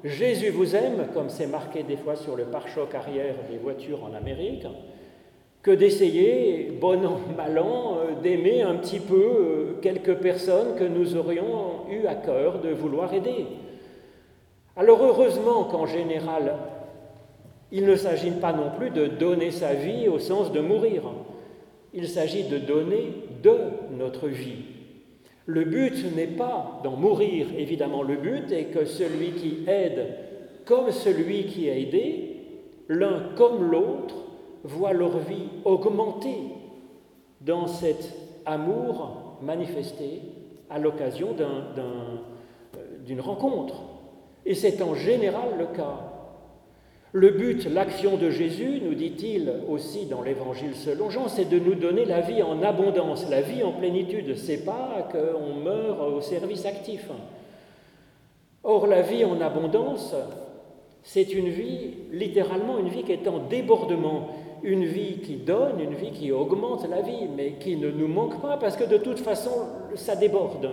Jésus 0.05 0.51
vous 0.51 0.77
aime, 0.77 1.07
comme 1.13 1.29
c'est 1.29 1.47
marqué 1.47 1.83
des 1.83 1.97
fois 1.97 2.15
sur 2.15 2.37
le 2.37 2.45
pare-choc 2.45 2.95
arrière 2.95 3.35
des 3.51 3.57
voitures 3.57 4.05
en 4.05 4.13
Amérique, 4.13 4.65
que 5.61 5.71
d'essayer, 5.71 6.71
bon 6.79 7.05
an, 7.05 7.19
mal 7.37 7.59
an, 7.59 7.97
euh, 7.97 8.21
d'aimer 8.21 8.61
un 8.61 8.75
petit 8.75 8.99
peu 8.99 9.15
euh, 9.15 9.73
quelques 9.81 10.15
personnes 10.15 10.75
que 10.77 10.83
nous 10.83 11.15
aurions 11.15 11.89
eu 11.89 12.05
à 12.07 12.15
cœur 12.15 12.59
de 12.59 12.69
vouloir 12.69 13.13
aider. 13.13 13.45
Alors 14.75 15.03
heureusement 15.03 15.65
qu'en 15.65 15.85
général, 15.85 16.55
il 17.71 17.85
ne 17.85 17.95
s'agit 17.95 18.31
pas 18.31 18.53
non 18.53 18.71
plus 18.77 18.89
de 18.89 19.07
donner 19.07 19.51
sa 19.51 19.73
vie 19.73 20.07
au 20.07 20.19
sens 20.19 20.51
de 20.51 20.59
mourir. 20.59 21.03
Il 21.93 22.07
s'agit 22.07 22.43
de 22.43 22.57
donner 22.57 23.13
de 23.43 23.55
notre 23.97 24.27
vie. 24.27 24.63
Le 25.45 25.63
but 25.65 26.15
n'est 26.15 26.27
pas 26.27 26.79
d'en 26.83 26.95
mourir, 26.95 27.47
évidemment. 27.57 28.03
Le 28.03 28.15
but 28.15 28.51
est 28.51 28.65
que 28.65 28.85
celui 28.85 29.31
qui 29.31 29.63
aide 29.67 30.15
comme 30.65 30.91
celui 30.91 31.45
qui 31.45 31.67
a 31.69 31.75
aidé, 31.75 32.37
l'un 32.87 33.31
comme 33.35 33.71
l'autre, 33.71 34.15
voit 34.63 34.93
leur 34.93 35.17
vie 35.19 35.49
augmenter 35.65 36.37
dans 37.41 37.67
cet 37.67 38.13
amour 38.45 39.37
manifesté 39.41 40.21
à 40.69 40.79
l'occasion 40.79 41.35
euh, 41.39 42.17
d'une 43.05 43.21
rencontre. 43.21 43.75
Et 44.45 44.55
c'est 44.55 44.81
en 44.81 44.95
général 44.95 45.57
le 45.57 45.67
cas. 45.67 46.09
Le 47.11 47.31
but, 47.31 47.65
l'action 47.65 48.17
de 48.17 48.29
Jésus, 48.29 48.81
nous 48.83 48.93
dit-il 48.93 49.51
aussi 49.67 50.05
dans 50.05 50.21
l'Évangile 50.21 50.75
selon 50.75 51.09
Jean, 51.09 51.27
c'est 51.27 51.49
de 51.49 51.57
nous 51.57 51.73
donner 51.73 52.05
la 52.05 52.21
vie 52.21 52.43
en 52.43 52.61
abondance, 52.61 53.27
la 53.29 53.41
vie 53.41 53.63
en 53.63 53.71
plénitude. 53.71 54.37
C'est 54.37 54.63
pas 54.63 55.09
qu'on 55.11 55.55
meurt 55.55 55.99
au 56.01 56.21
service 56.21 56.67
actif. 56.67 57.09
Or, 58.63 58.85
la 58.85 59.01
vie 59.01 59.25
en 59.25 59.41
abondance, 59.41 60.13
c'est 61.01 61.33
une 61.33 61.49
vie, 61.49 61.95
littéralement 62.11 62.77
une 62.77 62.89
vie 62.89 63.03
qui 63.03 63.13
est 63.13 63.27
en 63.27 63.39
débordement, 63.39 64.29
une 64.63 64.85
vie 64.85 65.19
qui 65.19 65.35
donne, 65.35 65.79
une 65.79 65.93
vie 65.93 66.11
qui 66.11 66.31
augmente 66.31 66.87
la 66.89 67.01
vie, 67.01 67.27
mais 67.35 67.53
qui 67.53 67.75
ne 67.75 67.89
nous 67.89 68.07
manque 68.07 68.41
pas 68.41 68.57
parce 68.57 68.75
que 68.75 68.83
de 68.83 68.97
toute 68.97 69.19
façon, 69.19 69.51
ça 69.95 70.15
déborde. 70.15 70.69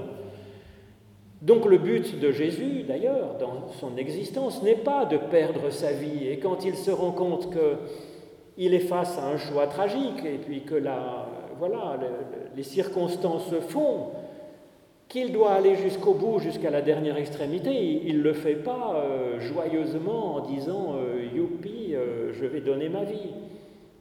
Donc 1.43 1.67
le 1.67 1.79
but 1.79 2.19
de 2.19 2.33
Jésus, 2.33 2.83
d'ailleurs, 2.83 3.37
dans 3.39 3.69
son 3.79 3.97
existence, 3.97 4.63
n'est 4.63 4.75
pas 4.75 5.05
de 5.05 5.17
perdre 5.17 5.71
sa 5.71 5.93
vie. 5.93 6.29
Et 6.29 6.39
quand 6.39 6.65
il 6.65 6.77
se 6.77 6.91
rend 6.91 7.13
compte 7.13 7.51
qu'il 7.51 8.75
est 8.75 8.81
face 8.81 9.19
à 9.19 9.29
un 9.29 9.37
choix 9.37 9.67
tragique, 9.67 10.25
et 10.25 10.39
puis 10.39 10.63
que 10.63 10.75
la, 10.75 11.27
voilà, 11.59 11.99
les 12.57 12.63
circonstances 12.63 13.55
font 13.69 14.09
qu'il 15.09 15.33
doit 15.33 15.53
aller 15.53 15.77
jusqu'au 15.77 16.15
bout, 16.15 16.41
jusqu'à 16.41 16.71
la 16.71 16.83
dernière 16.83 17.17
extrémité, 17.17 18.03
il 18.05 18.19
ne 18.19 18.23
le 18.23 18.33
fait 18.33 18.57
pas 18.57 18.97
euh, 18.97 19.41
joyeusement 19.41 20.37
en 20.37 20.41
disant 20.41 20.97
euh, 20.97 21.27
Youpi, 21.35 21.95
euh, 21.95 22.33
je 22.33 22.45
vais 22.45 22.61
donner 22.61 22.89
ma 22.89 23.05
vie. 23.05 23.31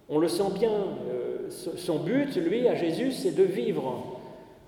On 0.10 0.20
le 0.20 0.28
sent 0.28 0.52
bien. 0.54 0.72
son 1.50 2.00
but, 2.00 2.36
lui, 2.36 2.68
à 2.68 2.76
Jésus, 2.76 3.12
c'est 3.12 3.36
de 3.36 3.44
vivre 3.44 4.16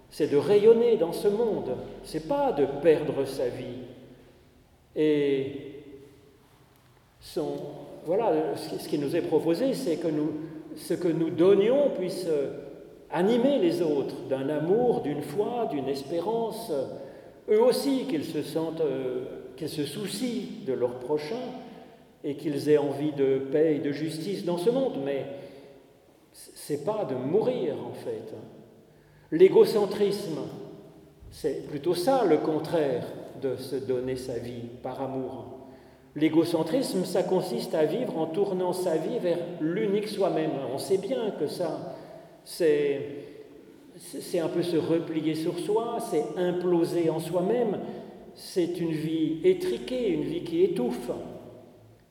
c'est 0.09 0.31
de 0.31 0.37
rayonner 0.37 0.97
dans 0.97 1.13
ce 1.13 1.27
monde, 1.27 1.75
c'est 2.03 2.27
pas 2.27 2.51
de 2.51 2.65
perdre 2.81 3.25
sa 3.25 3.49
vie. 3.49 3.83
Et 4.95 5.51
son, 7.19 7.55
voilà, 8.05 8.55
ce 8.55 8.87
qui 8.87 8.97
nous 8.97 9.15
est 9.15 9.21
proposé, 9.21 9.73
c'est 9.73 9.97
que 9.97 10.07
nous, 10.07 10.31
ce 10.75 10.93
que 10.93 11.07
nous 11.07 11.29
donnions 11.29 11.89
puisse 11.97 12.27
animer 13.11 13.59
les 13.59 13.81
autres 13.81 14.15
d'un 14.29 14.49
amour, 14.49 15.01
d'une 15.01 15.21
foi, 15.21 15.67
d'une 15.69 15.87
espérance, 15.87 16.71
eux 17.49 17.61
aussi 17.61 18.05
qu'ils 18.09 18.25
se 18.25 18.41
sentent, 18.41 18.81
euh, 18.81 19.23
qu'ils 19.55 19.69
se 19.69 19.85
soucient 19.85 20.65
de 20.65 20.73
leur 20.73 20.99
prochain 20.99 21.39
et 22.23 22.35
qu'ils 22.35 22.69
aient 22.69 22.77
envie 22.77 23.11
de 23.11 23.39
paix 23.51 23.75
et 23.75 23.79
de 23.79 23.91
justice 23.91 24.45
dans 24.45 24.57
ce 24.57 24.69
monde, 24.69 24.99
mais 25.03 25.25
c'est 26.31 26.83
pas 26.83 27.05
de 27.05 27.15
mourir 27.15 27.75
en 27.85 27.93
fait. 27.93 28.33
L'égocentrisme, 29.31 30.39
c'est 31.31 31.67
plutôt 31.67 31.93
ça 31.93 32.23
le 32.25 32.37
contraire 32.37 33.05
de 33.41 33.55
se 33.55 33.75
donner 33.75 34.15
sa 34.15 34.37
vie 34.37 34.69
par 34.81 35.01
amour. 35.01 35.57
L'égocentrisme, 36.15 37.05
ça 37.05 37.23
consiste 37.23 37.75
à 37.75 37.85
vivre 37.85 38.17
en 38.17 38.25
tournant 38.25 38.73
sa 38.73 38.97
vie 38.97 39.19
vers 39.19 39.37
l'unique 39.61 40.07
soi-même. 40.07 40.51
On 40.73 40.79
sait 40.79 40.97
bien 40.97 41.31
que 41.39 41.47
ça, 41.47 41.95
c'est, 42.43 43.01
c'est 43.97 44.39
un 44.39 44.47
peu 44.47 44.63
se 44.63 44.77
replier 44.77 45.35
sur 45.35 45.59
soi, 45.59 45.97
c'est 46.09 46.23
imploser 46.37 47.09
en 47.09 47.19
soi-même, 47.19 47.79
c'est 48.33 48.79
une 48.79 48.91
vie 48.91 49.39
étriquée, 49.43 50.09
une 50.09 50.23
vie 50.23 50.43
qui 50.43 50.63
étouffe. 50.63 51.11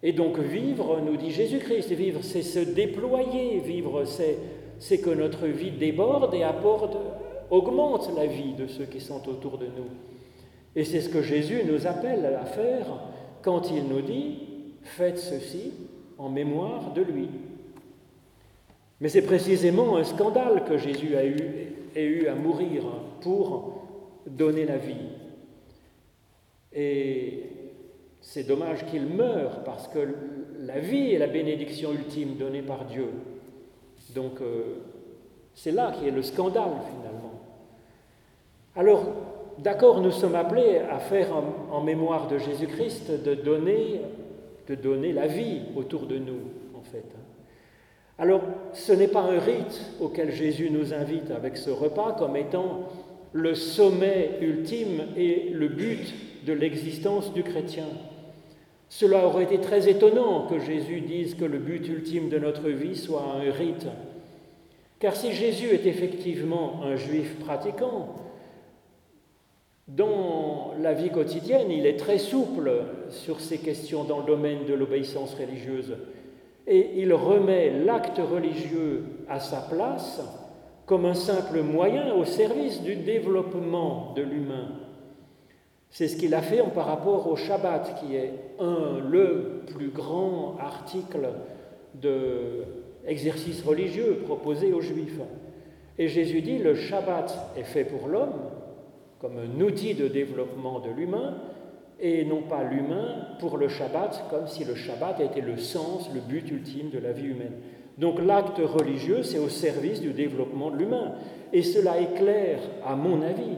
Et 0.06 0.12
donc 0.12 0.38
vivre, 0.38 1.00
nous 1.00 1.16
dit 1.16 1.32
Jésus-Christ, 1.32 1.90
vivre, 1.90 2.20
c'est 2.22 2.42
se 2.42 2.60
déployer, 2.60 3.58
vivre, 3.58 4.04
c'est, 4.04 4.98
que 4.98 5.10
notre 5.10 5.48
vie 5.48 5.72
déborde 5.72 6.32
et 6.32 6.44
apporte, 6.44 6.96
augmente 7.50 8.12
la 8.14 8.26
vie 8.26 8.52
de 8.52 8.68
ceux 8.68 8.84
qui 8.84 9.00
sont 9.00 9.28
autour 9.28 9.58
de 9.58 9.66
nous. 9.66 9.88
Et 10.76 10.84
c'est 10.84 11.00
ce 11.00 11.08
que 11.08 11.22
Jésus 11.22 11.62
nous 11.66 11.88
appelle 11.88 12.24
à 12.24 12.44
faire 12.44 12.86
quand 13.42 13.72
il 13.72 13.88
nous 13.88 14.00
dit 14.00 14.38
Faites 14.84 15.18
ceci 15.18 15.72
en 16.18 16.28
mémoire 16.28 16.92
de 16.92 17.02
lui. 17.02 17.28
Mais 19.00 19.08
c'est 19.08 19.26
précisément 19.26 19.96
un 19.96 20.04
scandale 20.04 20.62
que 20.66 20.78
Jésus 20.78 21.16
a 21.16 21.24
eu 21.26 22.28
à 22.28 22.36
mourir 22.36 22.84
pour 23.22 23.82
donner 24.24 24.66
la 24.66 24.76
vie. 24.76 24.94
Et 26.72 27.55
c'est 28.26 28.42
dommage 28.42 28.84
qu'il 28.86 29.06
meure 29.06 29.62
parce 29.64 29.86
que 29.86 30.00
la 30.58 30.80
vie 30.80 31.14
est 31.14 31.18
la 31.18 31.28
bénédiction 31.28 31.92
ultime 31.92 32.34
donnée 32.34 32.60
par 32.60 32.84
Dieu. 32.84 33.06
Donc 34.16 34.40
euh, 34.40 34.80
c'est 35.54 35.70
là 35.70 35.92
qui 35.92 36.08
est 36.08 36.10
le 36.10 36.22
scandale 36.22 36.72
finalement. 36.90 37.40
Alors 38.74 39.04
d'accord, 39.58 40.00
nous 40.00 40.10
sommes 40.10 40.34
appelés 40.34 40.78
à 40.78 40.98
faire 40.98 41.28
en, 41.70 41.80
mémoire 41.82 42.26
de 42.26 42.38
Jésus-Christ, 42.38 43.22
de 43.24 43.34
donner, 43.34 44.00
de 44.68 44.74
donner 44.74 45.12
la 45.12 45.28
vie 45.28 45.60
autour 45.76 46.06
de 46.06 46.18
nous, 46.18 46.40
en 46.74 46.82
fait. 46.82 47.06
Alors, 48.18 48.42
ce 48.72 48.92
n'est 48.92 49.08
pas 49.08 49.20
un 49.20 49.38
rite 49.38 49.92
auquel 50.00 50.32
Jésus 50.32 50.68
nous 50.70 50.92
invite 50.92 51.30
avec 51.30 51.56
ce 51.56 51.70
repas 51.70 52.16
comme 52.18 52.36
étant 52.36 52.88
le 53.32 53.54
sommet 53.54 54.32
ultime 54.40 55.04
et 55.16 55.50
le 55.52 55.68
but 55.68 56.44
de 56.44 56.52
l'existence 56.52 57.32
du 57.32 57.44
chrétien. 57.44 57.86
Cela 58.88 59.26
aurait 59.26 59.44
été 59.44 59.58
très 59.58 59.88
étonnant 59.88 60.46
que 60.46 60.58
Jésus 60.58 61.00
dise 61.00 61.34
que 61.34 61.44
le 61.44 61.58
but 61.58 61.86
ultime 61.88 62.28
de 62.28 62.38
notre 62.38 62.68
vie 62.68 62.96
soit 62.96 63.24
un 63.36 63.50
rite. 63.50 63.86
Car 64.98 65.14
si 65.14 65.32
Jésus 65.32 65.68
est 65.68 65.86
effectivement 65.86 66.82
un 66.84 66.96
juif 66.96 67.38
pratiquant, 67.40 68.14
dans 69.88 70.72
la 70.80 70.94
vie 70.94 71.10
quotidienne, 71.10 71.70
il 71.70 71.86
est 71.86 71.98
très 71.98 72.18
souple 72.18 72.72
sur 73.08 73.40
ces 73.40 73.58
questions 73.58 74.04
dans 74.04 74.20
le 74.20 74.26
domaine 74.26 74.64
de 74.66 74.74
l'obéissance 74.74 75.34
religieuse 75.34 75.96
et 76.66 77.00
il 77.00 77.12
remet 77.12 77.70
l'acte 77.70 78.18
religieux 78.18 79.04
à 79.28 79.38
sa 79.38 79.60
place 79.60 80.20
comme 80.84 81.04
un 81.04 81.14
simple 81.14 81.62
moyen 81.62 82.14
au 82.14 82.24
service 82.24 82.82
du 82.82 82.96
développement 82.96 84.12
de 84.16 84.22
l'humain. 84.22 84.68
C'est 85.96 86.08
ce 86.08 86.18
qu'il 86.18 86.34
a 86.34 86.42
fait 86.42 86.60
en 86.60 86.68
par 86.68 86.84
rapport 86.84 87.26
au 87.26 87.36
Shabbat, 87.36 87.98
qui 87.98 88.16
est 88.16 88.30
un, 88.60 88.98
le 89.08 89.62
plus 89.66 89.88
grand 89.88 90.58
article 90.60 91.26
d'exercice 91.94 93.62
religieux 93.62 94.18
proposé 94.26 94.74
aux 94.74 94.82
Juifs. 94.82 95.18
Et 95.96 96.08
Jésus 96.08 96.42
dit, 96.42 96.58
le 96.58 96.74
Shabbat 96.74 97.54
est 97.56 97.62
fait 97.62 97.84
pour 97.84 98.08
l'homme, 98.08 98.34
comme 99.22 99.38
un 99.38 99.58
outil 99.62 99.94
de 99.94 100.06
développement 100.06 100.80
de 100.80 100.90
l'humain, 100.90 101.38
et 101.98 102.26
non 102.26 102.42
pas 102.42 102.62
l'humain 102.62 103.28
pour 103.40 103.56
le 103.56 103.68
Shabbat, 103.68 104.24
comme 104.28 104.48
si 104.48 104.66
le 104.66 104.74
Shabbat 104.74 105.20
était 105.20 105.40
le 105.40 105.56
sens, 105.56 106.10
le 106.12 106.20
but 106.20 106.50
ultime 106.50 106.90
de 106.90 106.98
la 106.98 107.12
vie 107.12 107.28
humaine. 107.28 107.54
Donc 107.96 108.20
l'acte 108.22 108.58
religieux, 108.58 109.22
c'est 109.22 109.38
au 109.38 109.48
service 109.48 110.02
du 110.02 110.12
développement 110.12 110.70
de 110.70 110.76
l'humain. 110.76 111.12
Et 111.54 111.62
cela 111.62 111.98
éclaire, 111.98 112.58
à 112.84 112.96
mon 112.96 113.22
avis, 113.22 113.56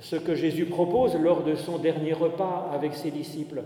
ce 0.00 0.16
que 0.16 0.34
Jésus 0.34 0.66
propose 0.66 1.16
lors 1.16 1.42
de 1.42 1.54
son 1.54 1.78
dernier 1.78 2.12
repas 2.12 2.70
avec 2.72 2.94
ses 2.94 3.10
disciples. 3.10 3.62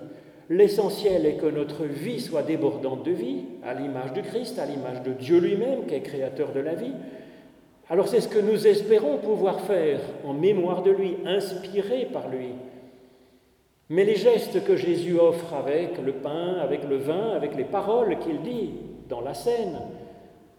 L'essentiel 0.50 1.26
est 1.26 1.36
que 1.36 1.46
notre 1.46 1.84
vie 1.84 2.20
soit 2.20 2.42
débordante 2.42 3.04
de 3.04 3.12
vie, 3.12 3.44
à 3.64 3.74
l'image 3.74 4.12
du 4.12 4.22
Christ, 4.22 4.58
à 4.58 4.66
l'image 4.66 5.02
de 5.02 5.12
Dieu 5.12 5.38
lui-même, 5.38 5.86
qui 5.86 5.94
est 5.94 6.00
créateur 6.00 6.52
de 6.52 6.60
la 6.60 6.74
vie, 6.74 6.94
alors 7.90 8.08
c'est 8.08 8.20
ce 8.20 8.28
que 8.28 8.38
nous 8.38 8.66
espérons 8.66 9.16
pouvoir 9.16 9.60
faire 9.60 10.00
en 10.24 10.34
mémoire 10.34 10.82
de 10.82 10.90
lui, 10.90 11.16
inspiré 11.24 12.06
par 12.12 12.28
lui. 12.28 12.50
Mais 13.88 14.04
les 14.04 14.16
gestes 14.16 14.62
que 14.64 14.76
Jésus 14.76 15.18
offre 15.18 15.54
avec 15.54 15.96
le 16.04 16.12
pain, 16.12 16.58
avec 16.60 16.84
le 16.84 16.98
vin, 16.98 17.30
avec 17.30 17.56
les 17.56 17.64
paroles 17.64 18.18
qu'il 18.18 18.42
dit 18.42 18.72
dans 19.08 19.22
la 19.22 19.32
scène, 19.32 19.80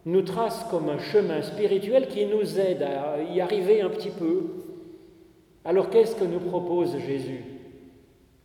nous 0.06 0.24
tracent 0.24 0.66
comme 0.72 0.90
un 0.90 0.98
chemin 0.98 1.44
spirituel 1.44 2.08
qui 2.08 2.26
nous 2.26 2.60
aide 2.60 2.82
à 2.82 3.22
y 3.22 3.42
arriver 3.42 3.82
un 3.82 3.90
petit 3.90 4.10
peu. 4.10 4.59
Alors 5.66 5.90
qu'est-ce 5.90 6.16
que 6.16 6.24
nous 6.24 6.40
propose 6.40 6.98
Jésus 7.00 7.44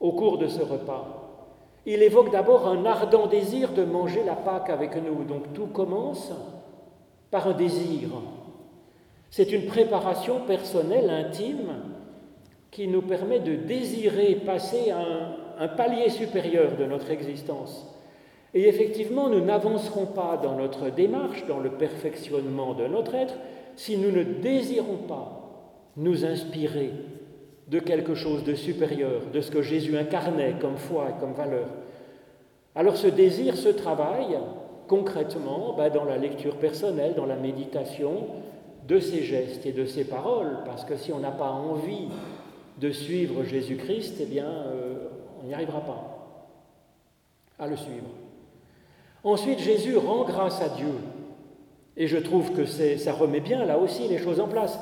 au 0.00 0.12
cours 0.12 0.38
de 0.38 0.48
ce 0.48 0.62
repas? 0.62 1.20
Il 1.87 2.03
évoque 2.03 2.33
d'abord 2.33 2.66
un 2.66 2.85
ardent 2.87 3.27
désir 3.27 3.72
de 3.72 3.85
manger 3.85 4.22
la 4.24 4.35
Pâque 4.35 4.70
avec 4.70 4.96
nous. 4.96 5.24
Donc 5.24 5.53
tout 5.53 5.66
commence 5.66 6.33
par 7.31 7.48
un 7.48 7.53
désir, 7.53 8.09
c'est 9.31 9.50
une 9.50 9.66
préparation 9.66 10.42
personnelle, 10.46 11.11
intime, 11.11 11.74
qui 12.70 12.87
nous 12.87 13.03
permet 13.03 13.40
de 13.40 13.57
désirer 13.57 14.37
passer 14.37 14.92
à 14.92 15.00
un, 15.59 15.68
palier 15.68 16.09
supérieur 16.09 16.77
de 16.77 16.85
notre 16.85 17.11
existence. 17.11 17.85
Et 18.55 18.68
effectivement, 18.68 19.29
nous 19.29 19.40
n'avancerons 19.40 20.07
pas 20.07 20.37
dans 20.40 20.55
notre 20.55 20.88
démarche, 20.90 21.44
dans 21.46 21.59
le 21.59 21.70
perfectionnement 21.70 22.74
de 22.74 22.87
notre 22.87 23.16
être, 23.16 23.35
si 23.74 23.96
nous 23.96 24.12
ne 24.12 24.22
désirons 24.22 24.98
pas 25.09 25.43
nous 25.96 26.24
inspirer 26.24 26.92
de 27.68 27.78
quelque 27.78 28.14
chose 28.14 28.44
de 28.44 28.54
supérieur, 28.54 29.22
de 29.33 29.40
ce 29.40 29.50
que 29.50 29.62
Jésus 29.62 29.96
incarnait 29.96 30.57
comme 30.61 30.76
foi 30.76 31.09
et 31.11 31.20
comme 31.20 31.33
valeur. 31.33 31.68
Alors 32.74 32.96
ce 32.96 33.07
désir 33.07 33.57
se 33.57 33.68
travaille 33.68 34.38
concrètement 34.88 35.74
bah, 35.76 35.90
dans 35.90 36.04
la 36.04 36.18
lecture 36.18 36.57
personnelle, 36.57 37.14
dans 37.14 37.26
la 37.26 37.37
méditation, 37.37 38.26
de 38.87 39.00
ses 39.00 39.22
gestes 39.22 39.64
et 39.64 39.72
de 39.72 39.87
ses 39.87 40.04
paroles, 40.04 40.59
parce 40.66 40.85
que 40.85 40.96
si 40.96 41.12
on 41.12 41.18
n'a 41.18 41.30
pas 41.30 41.50
envie 41.50 42.09
de 42.80 42.90
suivre 42.90 43.44
Jésus-Christ, 43.44 44.16
eh 44.20 44.26
bien, 44.26 44.44
euh, 44.46 45.09
on 45.42 45.46
n'y 45.46 45.54
arrivera 45.54 45.80
pas 45.80 46.14
à 47.59 47.66
le 47.66 47.76
suivre. 47.76 48.09
Ensuite, 49.22 49.61
Jésus 49.61 49.96
rend 49.96 50.24
grâce 50.24 50.61
à 50.61 50.68
Dieu. 50.68 50.92
Et 51.96 52.09
je 52.09 52.18
trouve 52.18 52.52
que 52.52 52.66
ça 52.66 53.12
remet 53.12 53.40
bien 53.40 53.64
là 53.64 53.78
aussi 53.78 54.09
les 54.09 54.18
choses 54.18 54.40
en 54.40 54.48
place. 54.48 54.78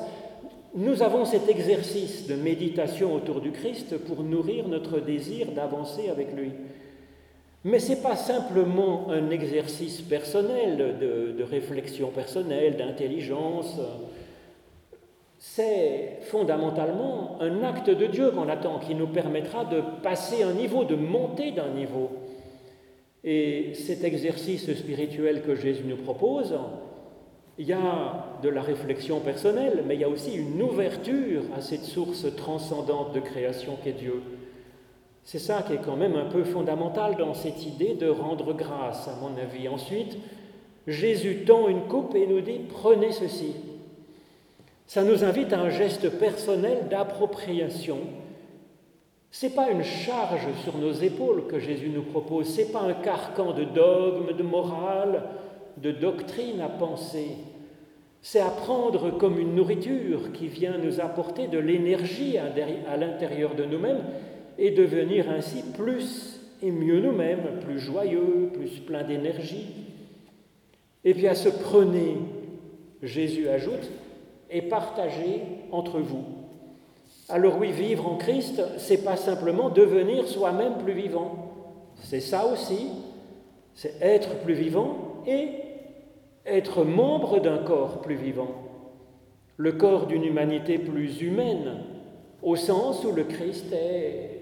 Nous 0.75 1.03
avons 1.03 1.23
cet 1.25 1.49
exercice 1.49 2.25
de 2.25 2.33
méditation 2.33 3.13
autour 3.13 3.41
du 3.41 3.51
Christ 3.51 3.95
pour 3.97 4.23
nourrir 4.23 4.67
notre 4.67 4.99
désir 4.99 5.51
d'avancer 5.51 6.09
avec 6.09 6.35
lui. 6.35 6.51
Mais 7.63 7.77
ce 7.77 7.89
n'est 7.89 8.01
pas 8.01 8.15
simplement 8.15 9.11
un 9.11 9.29
exercice 9.29 10.01
personnel, 10.01 10.97
de, 10.99 11.43
réflexion 11.43 12.09
personnelle, 12.09 12.75
d'intelligence. 12.75 13.79
C'est 15.37 16.17
fondamentalement 16.23 17.37
un 17.39 17.63
acte 17.63 17.91
de 17.91 18.07
Dieu 18.07 18.31
qu'on 18.31 18.49
attend, 18.49 18.79
qui 18.79 18.95
nous 18.95 19.07
permettra 19.07 19.65
de 19.65 19.81
passer 20.01 20.41
un 20.41 20.53
niveau, 20.53 20.85
de 20.85 20.95
monter 20.95 21.51
d'un 21.51 21.69
niveau. 21.69 22.09
Et 23.23 23.75
cet 23.75 24.03
exercice 24.03 24.73
spirituel 24.73 25.43
que 25.43 25.55
Jésus 25.55 25.83
nous 25.85 25.97
propose, 25.97 26.55
il 27.57 27.67
y 27.67 27.73
a 27.73 28.25
de 28.41 28.49
la 28.49 28.61
réflexion 28.61 29.19
personnelle, 29.19 29.83
mais 29.85 29.95
il 29.95 30.01
y 30.01 30.03
a 30.05 30.09
aussi 30.09 30.33
une 30.33 30.61
ouverture 30.61 31.43
à 31.55 31.61
cette 31.61 31.83
source 31.83 32.25
transcendante 32.35 33.13
de 33.13 33.19
création 33.19 33.77
qu'est 33.83 33.93
Dieu. 33.93 34.21
C'est 35.23 35.39
ça 35.39 35.61
qui 35.61 35.73
est 35.73 35.81
quand 35.83 35.95
même 35.95 36.15
un 36.15 36.25
peu 36.25 36.43
fondamental 36.43 37.15
dans 37.15 37.33
cette 37.33 37.65
idée 37.65 37.93
de 37.93 38.09
rendre 38.09 38.53
grâce, 38.53 39.07
à 39.07 39.15
mon 39.21 39.37
avis. 39.37 39.69
Ensuite, 39.69 40.17
Jésus 40.87 41.45
tend 41.45 41.67
une 41.67 41.83
coupe 41.83 42.15
et 42.15 42.27
nous 42.27 42.41
dit 42.41 42.59
prenez 42.69 43.11
ceci. 43.11 43.55
Ça 44.87 45.03
nous 45.03 45.23
invite 45.23 45.53
à 45.53 45.61
un 45.61 45.69
geste 45.69 46.09
personnel 46.09 46.87
d'appropriation. 46.89 47.99
Ce 49.31 49.45
n'est 49.45 49.53
pas 49.53 49.71
une 49.71 49.83
charge 49.83 50.47
sur 50.63 50.77
nos 50.77 50.91
épaules 50.91 51.47
que 51.47 51.59
Jésus 51.59 51.89
nous 51.89 52.03
propose, 52.03 52.53
ce 52.53 52.61
n'est 52.61 52.67
pas 52.67 52.81
un 52.81 52.93
carcan 52.93 53.53
de 53.53 53.63
dogme, 53.63 54.35
de 54.35 54.43
morale, 54.43 55.23
de 55.77 55.91
doctrine 55.91 56.61
à 56.61 56.69
penser. 56.69 57.27
c'est 58.21 58.39
apprendre 58.39 59.17
comme 59.17 59.37
une 59.37 59.53
nourriture 59.53 60.31
qui 60.31 60.47
vient 60.47 60.77
nous 60.77 61.01
apporter 61.01 61.47
de 61.47 61.57
l'énergie 61.59 62.37
à 62.37 62.97
l'intérieur 62.97 63.53
de 63.53 63.65
nous-mêmes 63.65 64.03
et 64.57 64.71
devenir 64.71 65.29
ainsi 65.29 65.61
plus 65.77 66.39
et 66.61 66.71
mieux 66.71 67.01
nous-mêmes, 67.01 67.59
plus 67.65 67.79
joyeux, 67.79 68.49
plus 68.53 68.79
plein 68.79 69.03
d'énergie. 69.03 69.67
Et 71.03 71.13
puis 71.13 71.27
à 71.27 71.35
ce 71.35 71.49
prenez, 71.49 72.17
Jésus 73.01 73.49
ajoute, 73.49 73.91
et 74.49 74.61
partagez 74.61 75.41
entre 75.71 75.99
vous. 75.99 76.23
Alors 77.27 77.57
oui, 77.57 77.71
vivre 77.71 78.07
en 78.07 78.15
Christ, 78.15 78.61
c'est 78.77 79.03
pas 79.03 79.17
simplement 79.17 79.69
devenir 79.69 80.27
soi-même 80.27 80.77
plus 80.77 80.93
vivant. 80.93 81.51
C'est 82.01 82.21
ça 82.21 82.45
aussi, 82.45 82.89
c'est 83.73 83.95
être 84.01 84.35
plus 84.39 84.53
vivant 84.53 85.23
et 85.27 85.47
être 86.45 86.83
membre 86.83 87.39
d'un 87.39 87.57
corps 87.57 88.01
plus 88.01 88.15
vivant. 88.15 88.51
Le 89.57 89.71
corps 89.73 90.07
d'une 90.07 90.25
humanité 90.25 90.77
plus 90.77 91.21
humaine, 91.21 91.83
au 92.41 92.55
sens 92.55 93.05
où 93.05 93.11
le 93.11 93.23
Christ 93.23 93.71
est 93.71 94.41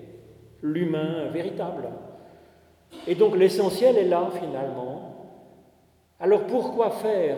l'humain 0.63 1.27
véritable. 1.31 1.89
Et 3.07 3.15
donc 3.15 3.37
l'essentiel 3.37 3.97
est 3.97 4.07
là 4.07 4.29
finalement. 4.39 5.11
Alors 6.19 6.45
pourquoi 6.47 6.91
faire 6.91 7.37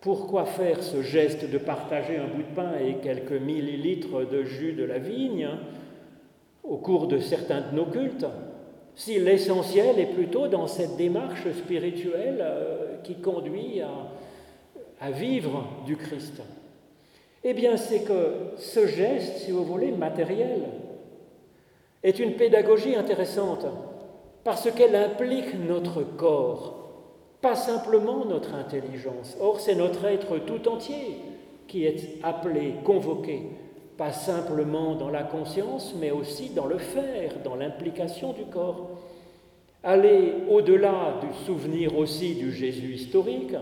Pourquoi 0.00 0.44
faire 0.44 0.82
ce 0.82 1.02
geste 1.02 1.50
de 1.50 1.58
partager 1.58 2.16
un 2.16 2.26
bout 2.26 2.42
de 2.42 2.54
pain 2.54 2.72
et 2.80 2.94
quelques 2.96 3.40
millilitres 3.40 4.28
de 4.28 4.44
jus 4.44 4.72
de 4.72 4.84
la 4.84 4.98
vigne 4.98 5.48
au 6.62 6.76
cours 6.76 7.06
de 7.06 7.18
certains 7.18 7.62
de 7.62 7.76
nos 7.76 7.86
cultes? 7.86 8.26
Si 8.94 9.18
l'essentiel 9.18 9.98
est 9.98 10.12
plutôt 10.14 10.48
dans 10.48 10.66
cette 10.66 10.96
démarche 10.96 11.50
spirituelle 11.52 12.38
euh, 12.40 12.96
qui 13.02 13.16
conduit 13.16 13.80
à, 13.80 13.90
à 15.00 15.10
vivre 15.10 15.64
du 15.86 15.96
Christ 15.96 16.42
Eh 17.44 17.54
bien, 17.54 17.76
c'est 17.76 18.04
que 18.04 18.52
ce 18.58 18.86
geste, 18.86 19.38
si 19.38 19.50
vous 19.50 19.64
voulez, 19.64 19.90
matériel, 19.90 20.62
est 22.02 22.18
une 22.18 22.34
pédagogie 22.34 22.94
intéressante 22.94 23.66
parce 24.44 24.70
qu'elle 24.70 24.96
implique 24.96 25.54
notre 25.54 26.02
corps, 26.02 26.74
pas 27.40 27.56
simplement 27.56 28.24
notre 28.24 28.54
intelligence. 28.54 29.36
Or, 29.40 29.60
c'est 29.60 29.74
notre 29.74 30.04
être 30.04 30.38
tout 30.38 30.68
entier 30.68 31.16
qui 31.68 31.84
est 31.86 32.18
appelé, 32.22 32.74
convoqué, 32.84 33.42
pas 33.96 34.12
simplement 34.12 34.94
dans 34.94 35.10
la 35.10 35.22
conscience, 35.22 35.94
mais 35.98 36.10
aussi 36.10 36.50
dans 36.50 36.66
le 36.66 36.78
faire, 36.78 37.32
dans 37.44 37.56
l'implication 37.56 38.32
du 38.32 38.44
corps. 38.44 38.90
Aller 39.82 40.34
au-delà 40.48 41.20
du 41.20 41.44
souvenir 41.44 41.96
aussi 41.96 42.34
du 42.34 42.52
Jésus 42.52 42.94
historique 42.94 43.54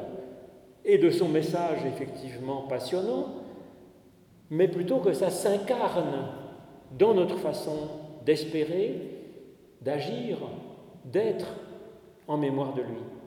et 0.84 0.98
de 0.98 1.10
son 1.10 1.28
message 1.28 1.84
effectivement 1.86 2.62
passionnant, 2.62 3.26
mais 4.50 4.68
plutôt 4.68 4.98
que 4.98 5.12
ça 5.12 5.30
s'incarne 5.30 6.26
dans 6.98 7.14
notre 7.14 7.36
façon 7.38 7.88
d'espérer, 8.24 8.94
d'agir, 9.80 10.38
d'être 11.04 11.54
en 12.26 12.36
mémoire 12.36 12.74
de 12.74 12.82
lui. 12.82 13.19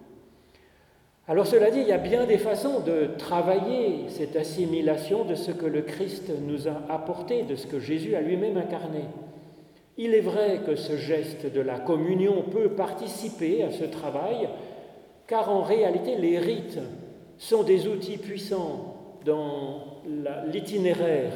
Alors 1.26 1.48
cela 1.48 1.72
dit, 1.72 1.80
il 1.80 1.88
y 1.88 1.94
a 1.94 1.98
bien 1.98 2.26
des 2.26 2.38
façons 2.38 2.82
de 2.82 3.12
travailler 3.18 4.10
cette 4.10 4.36
assimilation 4.36 5.24
de 5.24 5.36
ce 5.36 5.52
que 5.52 5.66
le 5.66 5.82
Christ 5.82 6.32
nous 6.46 6.68
a 6.68 6.82
apporté, 6.90 7.44
de 7.44 7.56
ce 7.56 7.66
que 7.66 7.80
Jésus 7.80 8.16
a 8.16 8.22
lui-même 8.22 8.58
incarné. 8.58 9.06
Il 9.98 10.14
est 10.14 10.22
vrai 10.22 10.60
que 10.66 10.76
ce 10.76 10.98
geste 10.98 11.46
de 11.46 11.62
la 11.62 11.80
communion 11.80 12.44
peut 12.52 12.70
participer 12.70 13.64
à 13.64 13.72
ce 13.72 13.86
travail, 13.86 14.50
car 15.26 15.50
en 15.50 15.62
réalité 15.62 16.18
les 16.18 16.40
rites 16.40 16.80
sont 17.38 17.64
des 17.64 17.88
outils 17.88 18.18
puissants 18.18 18.96
dans 19.24 20.02
l'itinéraire 20.48 21.32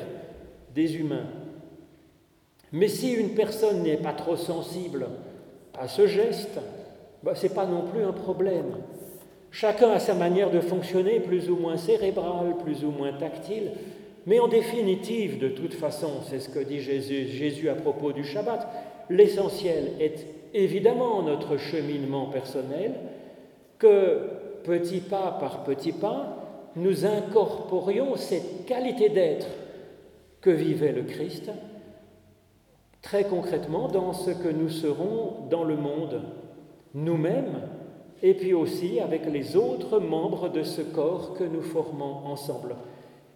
des 0.76 0.98
humains. 0.98 1.28
Mais 2.74 2.90
si 2.90 3.14
une 3.14 3.36
personne 3.36 3.84
n'est 3.84 3.96
pas 3.96 4.12
trop 4.12 4.36
sensible 4.36 5.08
à 5.80 5.88
ce 5.88 6.08
geste, 6.08 6.60
bah, 7.24 7.36
ce 7.36 7.48
n'est 7.48 7.54
pas 7.54 7.66
non 7.66 7.84
plus 7.84 8.04
un 8.04 8.12
problème. 8.12 8.76
Chacun 9.52 9.92
a 9.92 10.00
sa 10.00 10.14
manière 10.14 10.52
de 10.52 10.60
fonctionner, 10.60 11.20
plus 11.20 11.50
ou 11.50 11.56
moins 11.56 11.78
cérébrale, 11.78 12.56
plus 12.64 12.84
ou 12.84 12.92
moins 12.92 13.14
tactile, 13.14 13.72
mais 14.26 14.40
en 14.40 14.48
définitive, 14.48 15.40
de 15.40 15.48
toute 15.48 15.74
façon, 15.74 16.10
c'est 16.30 16.40
ce 16.40 16.50
que 16.50 16.60
dit 16.60 16.82
Jésus, 16.82 17.28
Jésus 17.28 17.70
à 17.70 17.76
propos 17.76 18.12
du 18.12 18.26
Shabbat, 18.26 18.68
l'essentiel 19.10 19.94
est 20.00 20.26
évidemment 20.54 21.22
notre 21.22 21.58
cheminement 21.58 22.26
personnel, 22.26 22.96
que 23.80 24.30
petit 24.64 25.00
pas 25.00 25.38
par 25.40 25.64
petit 25.64 25.94
pas, 25.94 26.72
nous 26.76 27.06
incorporions 27.06 28.16
cette 28.18 28.66
qualité 28.66 29.10
d'être 29.10 29.48
que 30.42 30.50
vivait 30.50 30.92
le 30.92 31.04
Christ 31.04 31.52
très 33.02 33.24
concrètement 33.24 33.88
dans 33.88 34.12
ce 34.12 34.32
que 34.32 34.50
nous 34.50 34.70
serons 34.70 35.48
dans 35.50 35.64
le 35.64 35.78
monde, 35.78 36.22
nous-mêmes, 36.94 37.62
et 38.22 38.34
puis 38.34 38.54
aussi 38.54 39.00
avec 39.00 39.26
les 39.26 39.56
autres 39.56 40.00
membres 40.00 40.50
de 40.50 40.64
ce 40.64 40.82
corps 40.82 41.34
que 41.34 41.44
nous 41.44 41.62
formons 41.62 42.26
ensemble, 42.26 42.76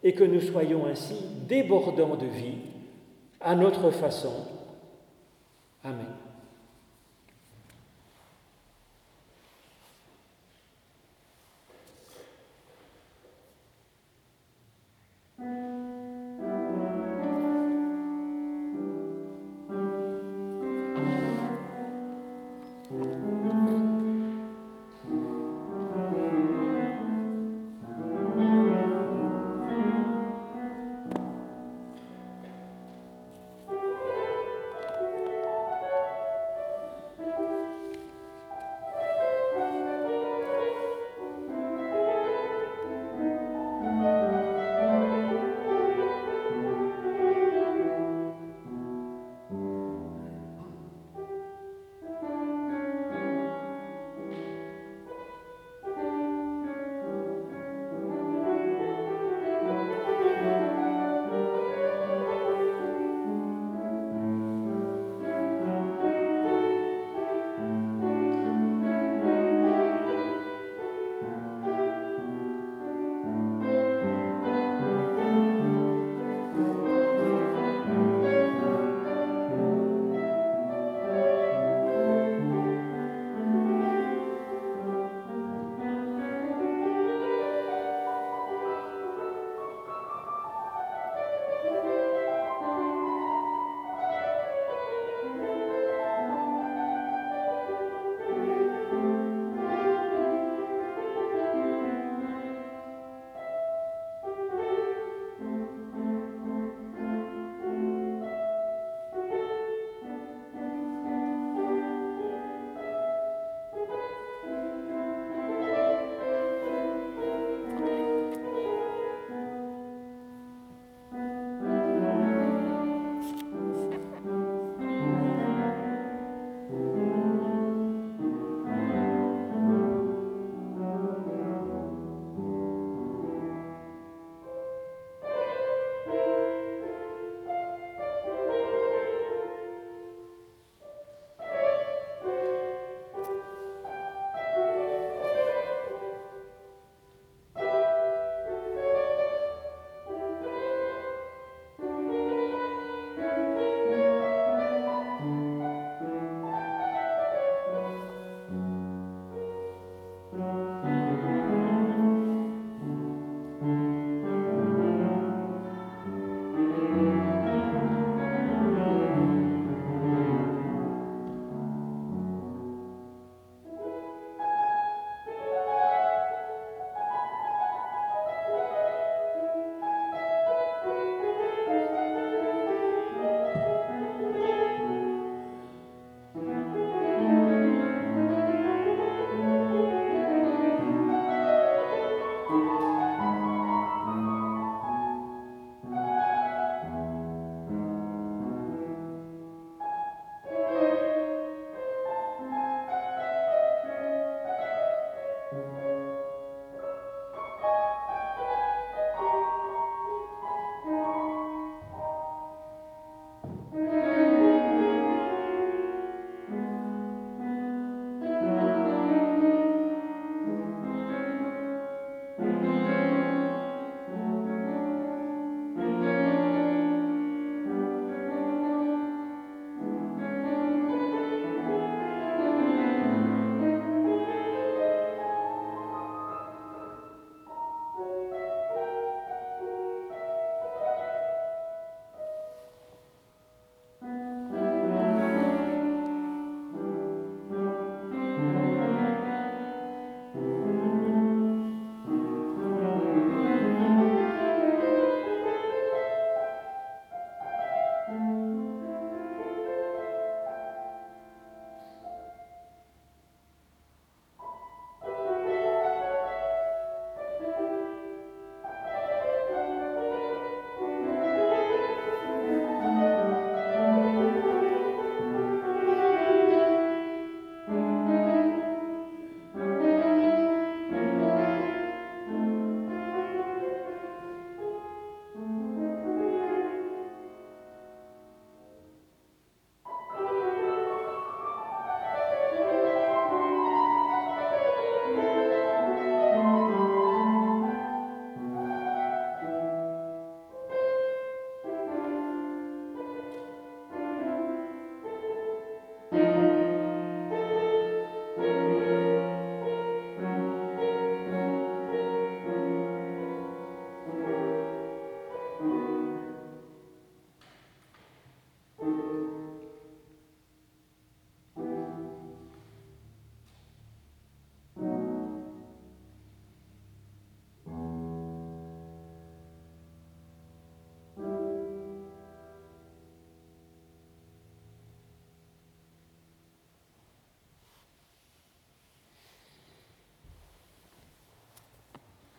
et 0.03 0.13
que 0.13 0.23
nous 0.23 0.41
soyons 0.41 0.85
ainsi 0.87 1.15
débordants 1.47 2.15
de 2.15 2.25
vie 2.25 2.57
à 3.39 3.55
notre 3.55 3.91
façon. 3.91 4.33
Amen. 5.83 6.07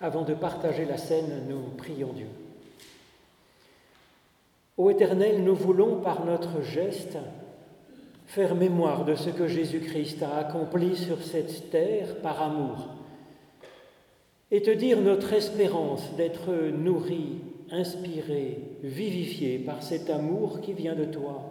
Avant 0.03 0.23
de 0.23 0.35
partager 0.35 0.85
la 0.85 0.97
scène, 0.97 1.45
nous 1.49 1.61
prions 1.79 2.13
Dieu. 2.13 2.27
Ô 4.77 4.91
Éternel, 4.91 5.45
nous 5.45 5.55
voulons 5.55 6.01
par 6.01 6.27
notre 6.27 6.61
geste 6.61 7.17
faire 8.27 8.57
mémoire 8.57 9.05
de 9.05 9.15
ce 9.15 9.31
que 9.31 9.47
Jésus-Christ 9.47 10.25
a 10.25 10.39
accompli 10.39 10.97
sur 10.97 11.23
cette 11.23 11.71
terre 11.71 12.17
par 12.17 12.43
amour 12.43 12.89
et 14.51 14.61
te 14.61 14.71
dire 14.71 15.01
notre 15.01 15.33
espérance 15.33 16.15
d'être 16.17 16.53
nourris, 16.53 17.39
inspirés, 17.71 18.59
vivifiés 18.83 19.59
par 19.59 19.85
cet 19.85 20.11
amour 20.11 20.61
qui 20.61 20.73
vient 20.73 20.97
de 20.97 21.05
toi. 21.05 21.43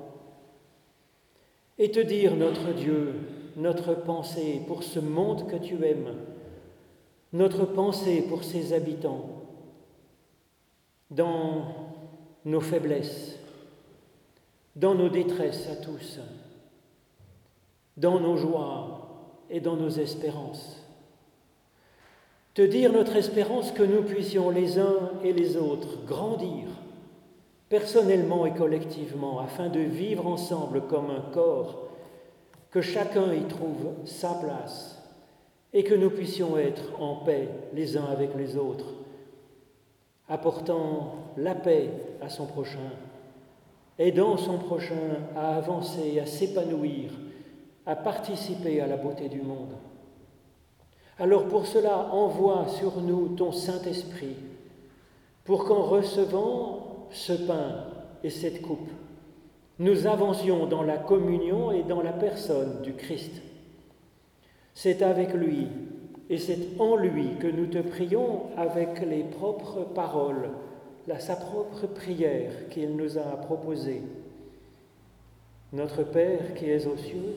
Et 1.79 1.89
te 1.89 1.99
dire, 1.99 2.35
notre 2.35 2.73
Dieu, 2.73 3.15
notre 3.55 3.95
pensée 3.95 4.61
pour 4.67 4.83
ce 4.83 4.99
monde 4.99 5.47
que 5.49 5.55
tu 5.55 5.83
aimes, 5.83 6.13
notre 7.33 7.65
pensée 7.65 8.21
pour 8.21 8.43
ses 8.43 8.73
habitants, 8.73 9.25
dans 11.09 11.65
nos 12.45 12.61
faiblesses, 12.61 13.37
dans 14.75 14.95
nos 14.95 15.09
détresses 15.09 15.67
à 15.69 15.75
tous, 15.75 16.19
dans 17.97 18.19
nos 18.19 18.37
joies 18.37 19.35
et 19.49 19.59
dans 19.59 19.75
nos 19.75 19.89
espérances. 19.89 20.77
Te 22.53 22.61
dire 22.61 22.91
notre 22.91 23.15
espérance 23.15 23.71
que 23.71 23.83
nous 23.83 24.03
puissions 24.03 24.49
les 24.49 24.77
uns 24.77 25.11
et 25.23 25.31
les 25.31 25.55
autres 25.57 26.03
grandir 26.05 26.67
personnellement 27.71 28.45
et 28.45 28.53
collectivement 28.53 29.39
afin 29.39 29.69
de 29.69 29.79
vivre 29.79 30.27
ensemble 30.27 30.81
comme 30.87 31.09
un 31.09 31.21
corps, 31.31 31.87
que 32.69 32.81
chacun 32.81 33.33
y 33.33 33.43
trouve 33.47 33.93
sa 34.05 34.33
place 34.33 35.00
et 35.73 35.83
que 35.83 35.93
nous 35.95 36.09
puissions 36.09 36.57
être 36.57 37.01
en 37.01 37.15
paix 37.17 37.49
les 37.73 37.97
uns 37.97 38.05
avec 38.05 38.35
les 38.35 38.57
autres, 38.57 38.93
apportant 40.27 41.15
la 41.37 41.55
paix 41.55 41.89
à 42.21 42.29
son 42.29 42.45
prochain, 42.45 42.91
aidant 43.97 44.37
son 44.37 44.57
prochain 44.57 45.19
à 45.35 45.55
avancer, 45.55 46.19
à 46.19 46.25
s'épanouir, 46.25 47.11
à 47.85 47.95
participer 47.95 48.81
à 48.81 48.87
la 48.87 48.97
beauté 48.97 49.29
du 49.29 49.41
monde. 49.41 49.73
Alors 51.19 51.47
pour 51.47 51.67
cela, 51.67 52.13
envoie 52.13 52.67
sur 52.67 52.99
nous 53.01 53.29
ton 53.29 53.51
Saint-Esprit, 53.51 54.35
pour 55.43 55.65
qu'en 55.65 55.83
recevant 55.83 57.07
ce 57.11 57.33
pain 57.33 57.85
et 58.23 58.29
cette 58.29 58.61
coupe, 58.61 58.89
nous 59.79 60.05
avancions 60.05 60.67
dans 60.67 60.83
la 60.83 60.97
communion 60.97 61.71
et 61.71 61.83
dans 61.83 62.01
la 62.01 62.13
personne 62.13 62.81
du 62.83 62.93
Christ. 62.93 63.41
C'est 64.73 65.01
avec 65.01 65.33
lui 65.33 65.67
et 66.29 66.37
c'est 66.37 66.79
en 66.79 66.95
lui 66.95 67.35
que 67.39 67.47
nous 67.47 67.67
te 67.67 67.79
prions 67.79 68.43
avec 68.55 69.01
les 69.01 69.23
propres 69.23 69.83
paroles, 69.93 70.49
la, 71.07 71.19
sa 71.19 71.35
propre 71.35 71.87
prière 71.87 72.69
qu'il 72.69 72.95
nous 72.95 73.17
a 73.17 73.37
proposée. 73.37 74.01
Notre 75.73 76.03
Père 76.03 76.53
qui 76.55 76.69
es 76.69 76.87
aux 76.87 76.95
cieux, 76.97 77.35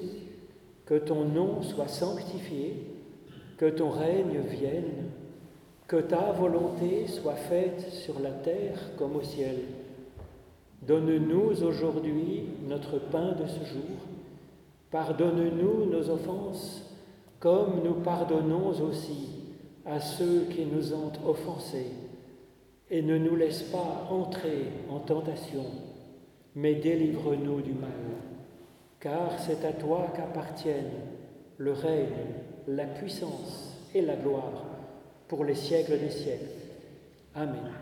que 0.87 0.95
ton 0.95 1.25
nom 1.25 1.63
soit 1.63 1.89
sanctifié, 1.89 2.87
que 3.57 3.69
ton 3.69 3.91
règne 3.91 4.39
vienne, 4.49 5.11
que 5.89 5.97
ta 5.97 6.33
volonté 6.33 7.07
soit 7.09 7.35
faite 7.35 7.81
sur 7.91 8.21
la 8.21 8.31
terre 8.31 8.79
comme 8.97 9.17
au 9.17 9.23
ciel. 9.23 9.57
Donne-nous 10.83 11.65
aujourd'hui 11.65 12.45
notre 12.69 12.99
pain 12.99 13.33
de 13.33 13.47
ce 13.47 13.65
jour. 13.65 13.97
Pardonne-nous 14.91 15.87
nos 15.87 16.11
offenses 16.11 16.94
comme 17.45 17.83
nous 17.85 18.01
pardonnons 18.01 18.69
aussi 18.69 19.29
à 19.85 20.01
ceux 20.01 20.47
qui 20.51 20.65
nous 20.65 20.95
ont 20.95 21.13
offensés. 21.27 21.91
Et 22.91 23.03
ne 23.03 23.19
nous 23.19 23.37
laisse 23.37 23.65
pas 23.65 24.09
entrer 24.11 24.69
en 24.89 24.99
tentation, 24.99 25.67
mais 26.55 26.77
délivre-nous 26.77 27.61
du 27.61 27.75
mal. 27.75 27.91
Car 28.99 29.39
c'est 29.41 29.63
à 29.67 29.73
toi 29.73 30.11
qu'appartiennent 30.17 31.03
le 31.59 31.73
règne, 31.73 32.33
la 32.67 32.87
puissance 32.87 33.77
et 33.95 34.01
la 34.01 34.17
gloire 34.17 34.65
pour 35.29 35.45
les 35.45 35.55
siècles 35.55 35.99
des 35.99 36.11
siècles. 36.11 36.49
Amen. 37.35 37.73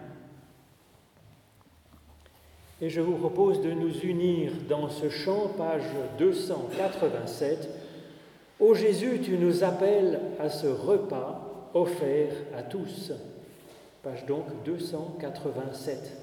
Et 2.81 2.89
je 2.89 3.01
vous 3.01 3.15
propose 3.15 3.63
de 3.63 3.71
nous 3.71 3.97
unir 4.01 4.51
dans 4.69 4.89
ce 4.89 5.09
chant, 5.09 5.53
page 5.57 5.85
287. 6.19 7.82
Ô 8.63 8.75
Jésus, 8.75 9.19
tu 9.25 9.39
nous 9.39 9.65
appelles 9.65 10.21
à 10.39 10.49
ce 10.49 10.69
repas 10.69 11.71
offert 11.75 12.33
à 12.57 12.63
tous. 12.63 13.11
Page 14.05 14.25
donc 14.25 14.45
287. 14.65 16.22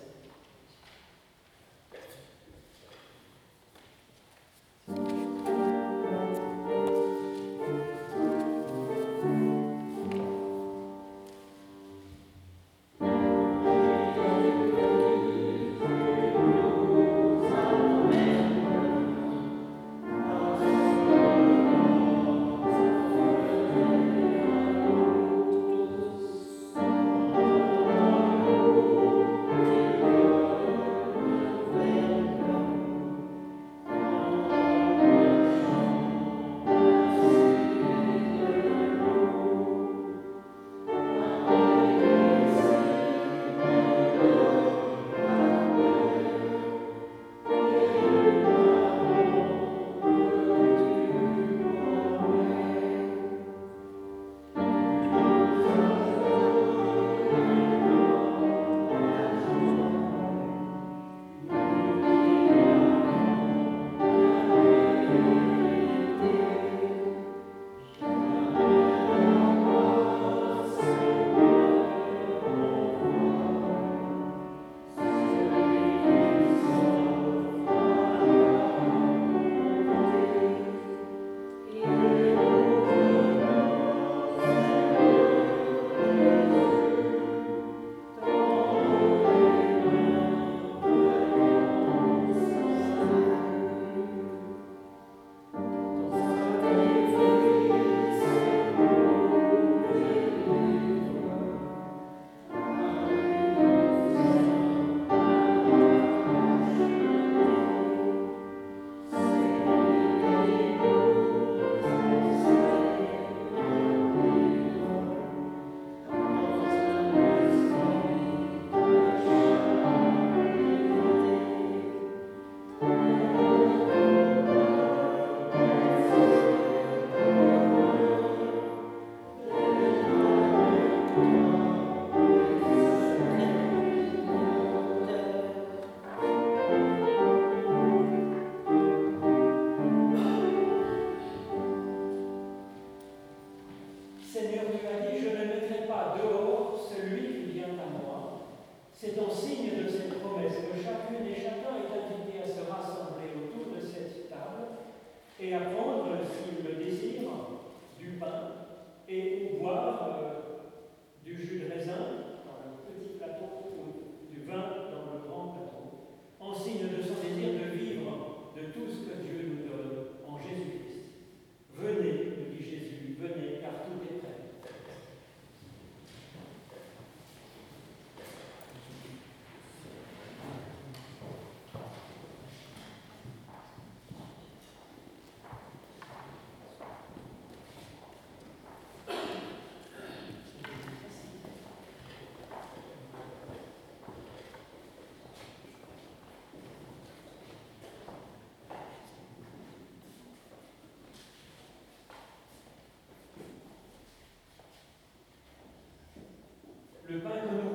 Le 207.09 207.17
pain 207.17 207.31
que 207.41 207.49
nous 207.49 207.68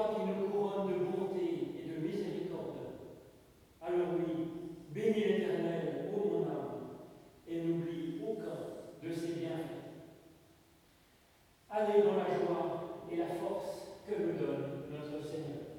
toi 0.00 0.14
qui 0.14 0.26
nous 0.26 0.48
couronnes 0.48 0.88
de 0.88 1.04
bonté 1.04 1.74
et 1.78 1.88
de 1.88 2.06
miséricorde. 2.06 2.78
Alors 3.82 4.14
oui, 4.16 4.48
bénis 4.90 5.24
l'Éternel, 5.24 6.10
ô 6.14 6.28
mon 6.28 6.42
âme, 6.44 6.80
et 7.48 7.62
n'oublie 7.62 8.20
aucun 8.26 9.06
de 9.06 9.12
ses 9.12 9.34
bienfaits. 9.34 9.80
Allez 11.70 12.02
dans 12.02 12.16
la 12.16 12.34
joie 12.34 13.04
et 13.10 13.16
la 13.16 13.26
force 13.26 13.98
que 14.06 14.14
nous 14.14 14.38
donne 14.38 14.84
notre 14.90 15.26
Seigneur. 15.26 15.70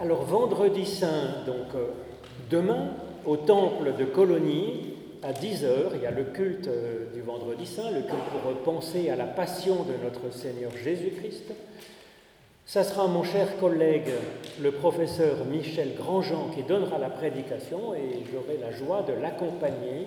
Alors 0.00 0.22
vendredi 0.22 0.86
saint, 0.86 1.44
donc 1.44 1.74
euh, 1.74 1.88
demain, 2.48 2.88
au 3.26 3.36
temple 3.36 3.92
de 3.98 4.06
Colonie, 4.06 4.94
à 5.22 5.32
10h, 5.32 5.90
il 5.96 6.00
y 6.00 6.06
a 6.06 6.10
le 6.10 6.24
culte 6.24 6.68
euh, 6.68 7.12
du 7.12 7.20
vendredi 7.20 7.66
saint, 7.66 7.90
le 7.90 8.00
culte 8.00 8.24
pour 8.42 8.50
penser 8.62 9.10
à 9.10 9.16
la 9.16 9.26
passion 9.26 9.84
de 9.84 9.92
notre 10.02 10.34
Seigneur 10.34 10.70
Jésus-Christ. 10.82 11.52
Ça 12.64 12.82
sera 12.82 13.08
mon 13.08 13.24
cher 13.24 13.58
collègue, 13.58 14.08
le 14.62 14.72
professeur 14.72 15.44
Michel 15.44 15.94
Grandjean, 15.94 16.48
qui 16.54 16.62
donnera 16.62 16.96
la 16.96 17.10
prédication 17.10 17.94
et 17.94 18.24
j'aurai 18.32 18.56
la 18.56 18.72
joie 18.72 19.02
de 19.02 19.12
l'accompagner 19.20 20.06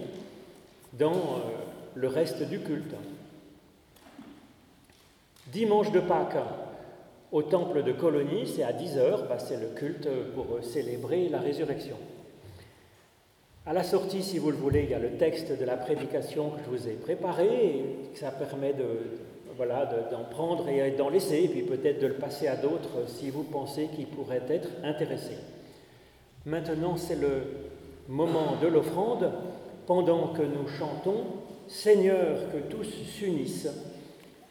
dans 0.94 1.12
euh, 1.12 1.52
le 1.94 2.08
reste 2.08 2.42
du 2.42 2.62
culte. 2.62 2.96
Dimanche 5.52 5.92
de 5.92 6.00
Pâques, 6.00 6.38
au 7.34 7.42
temple 7.42 7.82
de 7.82 7.92
Colonie, 7.92 8.46
c'est 8.46 8.64
à 8.64 8.72
10h, 8.72 9.28
bah, 9.28 9.40
c'est 9.40 9.60
le 9.60 9.70
culte 9.76 10.08
pour 10.36 10.64
célébrer 10.64 11.30
la 11.30 11.40
résurrection. 11.40 11.98
À 13.66 13.74
la 13.74 13.84
sortie, 13.84 14.22
si 14.22 14.38
vous 14.38 14.52
le 14.52 14.58
voulez, 14.58 14.84
il 14.84 14.92
y 14.92 14.94
a 14.94 15.00
le 15.00 15.18
texte 15.18 15.52
de 15.52 15.66
la 15.66 15.76
prédication 15.76 16.52
que 16.52 16.60
je 16.64 16.70
vous 16.70 16.88
ai 16.88 16.94
préparé, 16.94 17.48
et 17.48 17.86
ça 18.14 18.30
permet 18.30 18.74
de, 18.74 18.86
voilà, 19.58 19.90
d'en 20.12 20.26
prendre 20.26 20.70
et 20.70 20.92
d'en 20.92 21.10
laisser, 21.10 21.46
et 21.46 21.48
puis 21.48 21.64
peut-être 21.64 22.00
de 22.00 22.08
le 22.08 22.14
passer 22.14 22.48
à 22.48 22.56
d'autres 22.56 23.08
si 23.08 23.32
vous 23.32 23.44
pensez 23.44 23.88
qu'ils 23.96 24.08
pourraient 24.08 24.44
être 24.50 24.70
intéressés. 24.84 25.40
Maintenant, 26.46 26.98
c'est 26.98 27.16
le 27.16 27.42
moment 28.08 28.58
de 28.62 28.68
l'offrande, 28.68 29.32
pendant 29.88 30.28
que 30.34 30.44
nous 30.44 30.68
chantons 30.68 31.24
Seigneur, 31.68 32.38
que 32.52 32.58
tous 32.58 32.84
s'unissent 32.84 33.70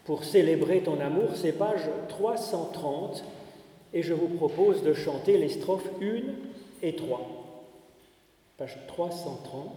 pour 0.05 0.25
célébrer 0.25 0.83
ton 0.83 1.01
amour, 1.01 1.31
c'est 1.37 1.53
page 1.53 1.83
330 2.09 3.25
et 3.95 4.03
je 4.03 4.15
vous 4.15 4.29
propose 4.29 4.83
de 4.83 4.95
chanter 4.95 5.39
les 5.39 5.49
strophes 5.49 5.91
1 6.01 6.23
et 6.83 6.97
3. 6.97 7.21
Page 8.59 8.79
330. 8.89 9.71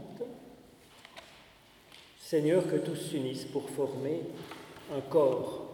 Seigneur, 2.19 2.67
que 2.67 2.78
tous 2.78 2.95
s'unissent 2.95 3.45
pour 3.45 3.69
former 3.69 4.21
un 4.95 5.01
corps. 5.01 5.67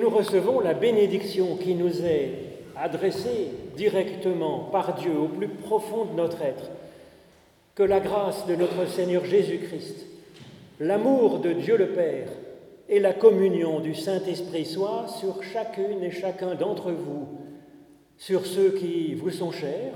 Nous 0.00 0.10
recevons 0.10 0.60
la 0.60 0.74
bénédiction 0.74 1.56
qui 1.56 1.74
nous 1.74 2.04
est 2.04 2.30
adressée 2.76 3.48
directement 3.76 4.68
par 4.70 4.94
Dieu 4.94 5.12
au 5.18 5.26
plus 5.26 5.48
profond 5.48 6.04
de 6.04 6.14
notre 6.14 6.42
être. 6.42 6.70
Que 7.74 7.82
la 7.82 7.98
grâce 7.98 8.46
de 8.46 8.54
notre 8.54 8.86
Seigneur 8.86 9.24
Jésus-Christ, 9.24 10.06
l'amour 10.78 11.40
de 11.40 11.52
Dieu 11.52 11.76
le 11.76 11.88
Père 11.88 12.28
et 12.88 13.00
la 13.00 13.12
communion 13.12 13.80
du 13.80 13.94
Saint-Esprit 13.94 14.66
soient 14.66 15.06
sur 15.08 15.42
chacune 15.42 16.02
et 16.02 16.10
chacun 16.10 16.54
d'entre 16.54 16.92
vous, 16.92 17.28
sur 18.16 18.46
ceux 18.46 18.70
qui 18.70 19.14
vous 19.14 19.30
sont 19.30 19.52
chers, 19.52 19.94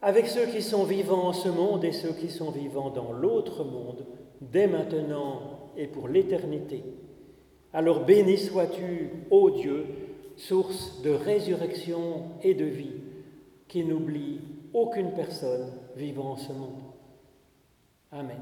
avec 0.00 0.26
ceux 0.26 0.46
qui 0.46 0.62
sont 0.62 0.84
vivants 0.84 1.28
en 1.28 1.32
ce 1.32 1.48
monde 1.48 1.84
et 1.84 1.92
ceux 1.92 2.12
qui 2.12 2.28
sont 2.28 2.50
vivants 2.50 2.90
dans 2.90 3.12
l'autre 3.12 3.62
monde, 3.62 4.04
dès 4.40 4.66
maintenant 4.66 5.70
et 5.76 5.86
pour 5.86 6.08
l'éternité. 6.08 6.82
Alors 7.74 8.04
béni 8.04 8.36
sois-tu, 8.36 9.10
ô 9.30 9.50
Dieu, 9.50 9.86
source 10.36 11.00
de 11.02 11.10
résurrection 11.10 12.24
et 12.42 12.54
de 12.54 12.64
vie, 12.64 13.00
qui 13.68 13.84
n'oublie 13.84 14.40
aucune 14.74 15.12
personne 15.12 15.72
vivant 15.96 16.32
en 16.32 16.36
ce 16.36 16.52
monde. 16.52 16.82
Amen. 18.10 18.40